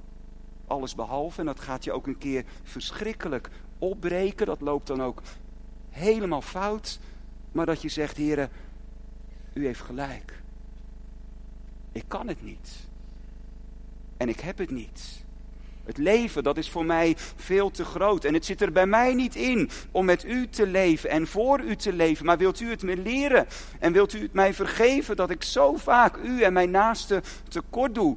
Alles 0.67 0.95
behalve. 0.95 1.41
En 1.41 1.47
dat 1.47 1.61
gaat 1.61 1.85
je 1.85 1.93
ook 1.93 2.07
een 2.07 2.19
keer 2.19 2.45
verschrikkelijk 2.63 3.51
opbreken. 3.79 4.47
Dat 4.47 4.61
loopt 4.61 4.87
dan 4.87 5.03
ook 5.03 5.23
helemaal 5.91 6.43
fout. 6.43 6.99
Maar 7.53 7.67
dat 7.67 7.83
je 7.83 7.89
zegt, 7.89 8.17
heren, 8.17 8.51
u 9.53 9.67
heeft 9.67 9.81
gelijk. 9.81 10.43
Ik 11.93 12.05
kan 12.09 12.29
het 12.29 12.43
niet. 12.43 12.89
En 14.21 14.29
ik 14.29 14.41
heb 14.41 14.59
het 14.59 14.71
niet. 14.71 15.25
Het 15.85 15.99
leven, 15.99 16.43
dat 16.43 16.57
is 16.57 16.71
voor 16.71 16.85
mij 16.85 17.17
veel 17.37 17.71
te 17.71 17.85
groot. 17.85 18.25
En 18.25 18.35
het 18.35 18.45
zit 18.45 18.61
er 18.61 18.73
bij 18.73 18.87
mij 18.87 19.15
niet 19.15 19.35
in 19.35 19.71
om 19.91 20.05
met 20.05 20.25
u 20.25 20.49
te 20.49 20.67
leven 20.67 21.11
en 21.11 21.27
voor 21.27 21.61
u 21.61 21.77
te 21.77 21.93
leven. 21.93 22.27
Maar 22.27 22.39
wilt 22.39 22.61
u 22.61 22.71
het 22.71 22.83
me 22.83 22.97
leren? 22.97 23.47
En 23.79 23.93
wilt 23.93 24.13
u 24.13 24.23
het 24.23 24.33
mij 24.33 24.55
vergeven 24.55 25.17
dat 25.17 25.31
ik 25.31 25.43
zo 25.43 25.77
vaak 25.77 26.17
u 26.17 26.43
en 26.43 26.53
mijn 26.53 26.71
naaste 26.71 27.23
tekort 27.49 27.95
doe? 27.95 28.17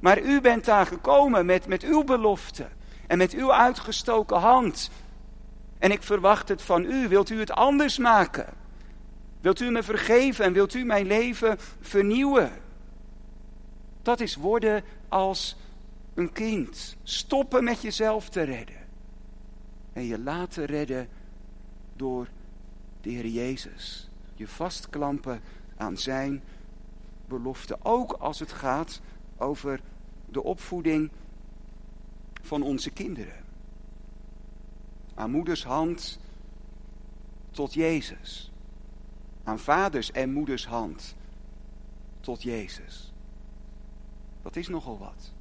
Maar 0.00 0.20
u 0.22 0.40
bent 0.40 0.64
daar 0.64 0.86
gekomen 0.86 1.46
met, 1.46 1.66
met 1.66 1.82
uw 1.82 2.04
belofte 2.04 2.66
en 3.06 3.18
met 3.18 3.32
uw 3.32 3.52
uitgestoken 3.52 4.38
hand. 4.38 4.90
En 5.78 5.90
ik 5.90 6.02
verwacht 6.02 6.48
het 6.48 6.62
van 6.62 6.84
u. 6.84 7.08
Wilt 7.08 7.30
u 7.30 7.38
het 7.38 7.50
anders 7.50 7.98
maken? 7.98 8.46
Wilt 9.40 9.60
u 9.60 9.70
me 9.70 9.82
vergeven 9.82 10.44
en 10.44 10.52
wilt 10.52 10.74
u 10.74 10.84
mijn 10.84 11.06
leven 11.06 11.58
vernieuwen? 11.80 12.66
Dat 14.08 14.20
is 14.20 14.36
worden 14.36 14.84
als 15.08 15.56
een 16.14 16.32
kind. 16.32 16.96
Stoppen 17.02 17.64
met 17.64 17.82
jezelf 17.82 18.28
te 18.28 18.42
redden. 18.42 18.86
En 19.92 20.02
je 20.02 20.18
laten 20.18 20.64
redden 20.64 21.08
door 21.96 22.28
de 23.00 23.10
Heer 23.10 23.26
Jezus. 23.26 24.08
Je 24.34 24.48
vastklampen 24.48 25.40
aan 25.76 25.98
zijn 25.98 26.42
belofte. 27.26 27.78
Ook 27.82 28.12
als 28.12 28.38
het 28.38 28.52
gaat 28.52 29.00
over 29.36 29.80
de 30.26 30.42
opvoeding 30.42 31.10
van 32.42 32.62
onze 32.62 32.90
kinderen. 32.90 33.44
Aan 35.14 35.30
moeders 35.30 35.64
hand 35.64 36.18
tot 37.50 37.74
Jezus. 37.74 38.52
Aan 39.44 39.58
vaders 39.58 40.12
en 40.12 40.32
moeders 40.32 40.66
hand 40.66 41.14
tot 42.20 42.42
Jezus. 42.42 43.12
Dat 44.48 44.56
is 44.56 44.68
nogal 44.68 44.98
wat. 44.98 45.32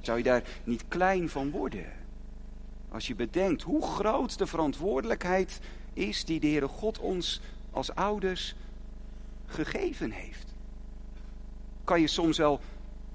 Zou 0.00 0.18
je 0.18 0.24
daar 0.24 0.42
niet 0.64 0.88
klein 0.88 1.28
van 1.28 1.50
worden? 1.50 1.92
Als 2.88 3.06
je 3.06 3.14
bedenkt 3.14 3.62
hoe 3.62 3.82
groot 3.82 4.38
de 4.38 4.46
verantwoordelijkheid 4.46 5.60
is 5.92 6.24
die 6.24 6.40
de 6.40 6.46
Heere 6.46 6.68
God 6.68 6.98
ons 6.98 7.40
als 7.70 7.94
ouders 7.94 8.54
gegeven 9.46 10.10
heeft. 10.10 10.54
Kan 11.84 12.00
je 12.00 12.06
soms 12.06 12.38
wel 12.38 12.60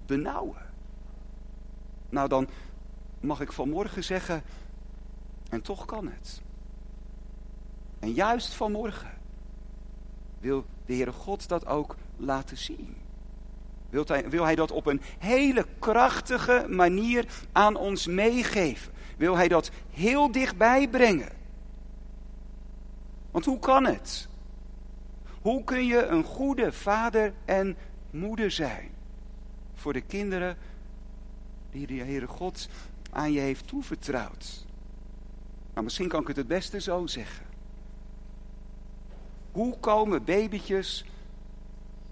benauwen. 0.05 0.69
Nou, 2.09 2.27
dan 2.29 2.47
mag 3.19 3.41
ik 3.41 3.51
vanmorgen 3.51 4.03
zeggen, 4.03 4.43
en 5.49 5.61
toch 5.61 5.85
kan 5.85 6.07
het. 6.07 6.41
En 7.99 8.11
juist 8.13 8.53
vanmorgen 8.53 9.17
wil 10.39 10.65
de 10.85 10.93
Heere 10.93 11.11
God 11.11 11.47
dat 11.47 11.65
ook 11.65 11.95
laten 12.17 12.57
zien. 12.57 12.95
Wil 14.29 14.45
hij, 14.45 14.55
dat 14.55 14.71
op 14.71 14.85
een 14.85 15.01
hele 15.19 15.65
krachtige 15.79 16.65
manier 16.69 17.25
aan 17.51 17.75
ons 17.75 18.07
meegeven? 18.07 18.93
Wil 19.17 19.35
hij 19.35 19.47
dat 19.47 19.71
heel 19.89 20.31
dichtbij 20.31 20.87
brengen? 20.87 21.31
Want 23.31 23.45
hoe 23.45 23.59
kan 23.59 23.85
het? 23.85 24.27
Hoe 25.41 25.63
kun 25.63 25.85
je 25.85 26.05
een 26.05 26.23
goede 26.23 26.71
vader 26.71 27.33
en 27.45 27.77
moeder 28.09 28.51
zijn 28.51 28.89
voor 29.73 29.93
de 29.93 30.01
kinderen 30.01 30.57
die 31.71 31.87
de 31.87 31.93
Heere 31.93 32.27
God 32.27 32.69
aan 33.11 33.31
je 33.31 33.39
heeft 33.39 33.67
toevertrouwd? 33.67 34.65
Nou, 35.73 35.83
misschien 35.83 36.07
kan 36.07 36.21
ik 36.21 36.27
het 36.27 36.37
het 36.37 36.47
beste 36.47 36.81
zo 36.81 37.07
zeggen. 37.07 37.45
Hoe 39.51 39.77
komen 39.79 40.23
babytjes 40.23 41.05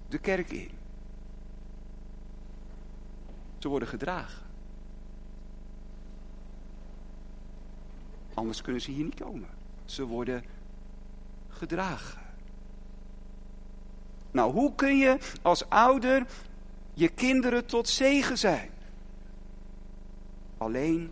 de 0.10 0.18
kerk 0.18 0.52
in? 0.52 0.79
Ze 3.60 3.68
worden 3.68 3.88
gedragen. 3.88 4.44
Anders 8.34 8.62
kunnen 8.62 8.82
ze 8.82 8.92
hier 8.92 9.04
niet 9.04 9.20
komen. 9.20 9.50
Ze 9.86 10.06
worden 10.06 10.44
gedragen. 11.48 12.22
Nou, 14.32 14.54
hoe 14.54 14.76
kun 14.76 14.98
je 14.98 15.18
als 15.42 15.70
ouder 15.70 16.28
je 16.94 17.10
kinderen 17.10 17.66
tot 17.66 17.90
zegen 17.90 18.38
zijn? 18.38 18.70
Alleen 20.58 21.12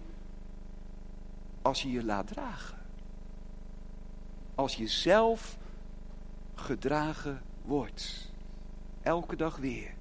als 1.62 1.82
je 1.82 1.92
je 1.92 2.04
laat 2.04 2.28
dragen. 2.28 2.78
Als 4.56 4.76
je 4.76 4.88
zelf 4.88 5.58
gedragen 6.56 7.42
wordt. 7.62 8.32
Elke 9.02 9.36
dag 9.36 9.58
weer. 9.58 9.94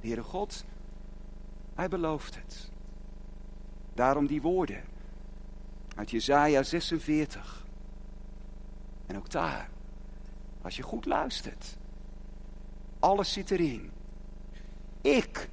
Heere 0.00 0.22
God, 0.22 0.64
Hij 1.76 1.88
belooft 1.88 2.34
het. 2.36 2.70
Daarom 3.94 4.26
die 4.26 4.42
woorden 4.42 4.84
uit 5.96 6.10
Jezaja 6.10 6.62
46. 6.62 7.64
En 9.06 9.16
ook 9.16 9.30
daar, 9.30 9.70
als 10.62 10.76
je 10.76 10.82
goed 10.82 11.04
luistert, 11.04 11.76
alles 12.98 13.32
zit 13.32 13.50
erin. 13.50 13.90
Ik 15.00 15.48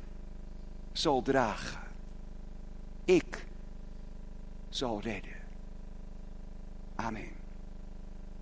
zal 0.91 1.21
dragen. 1.21 1.81
Ik 3.05 3.45
zal 4.69 5.01
redden. 5.01 5.37
Amen. 6.95 7.42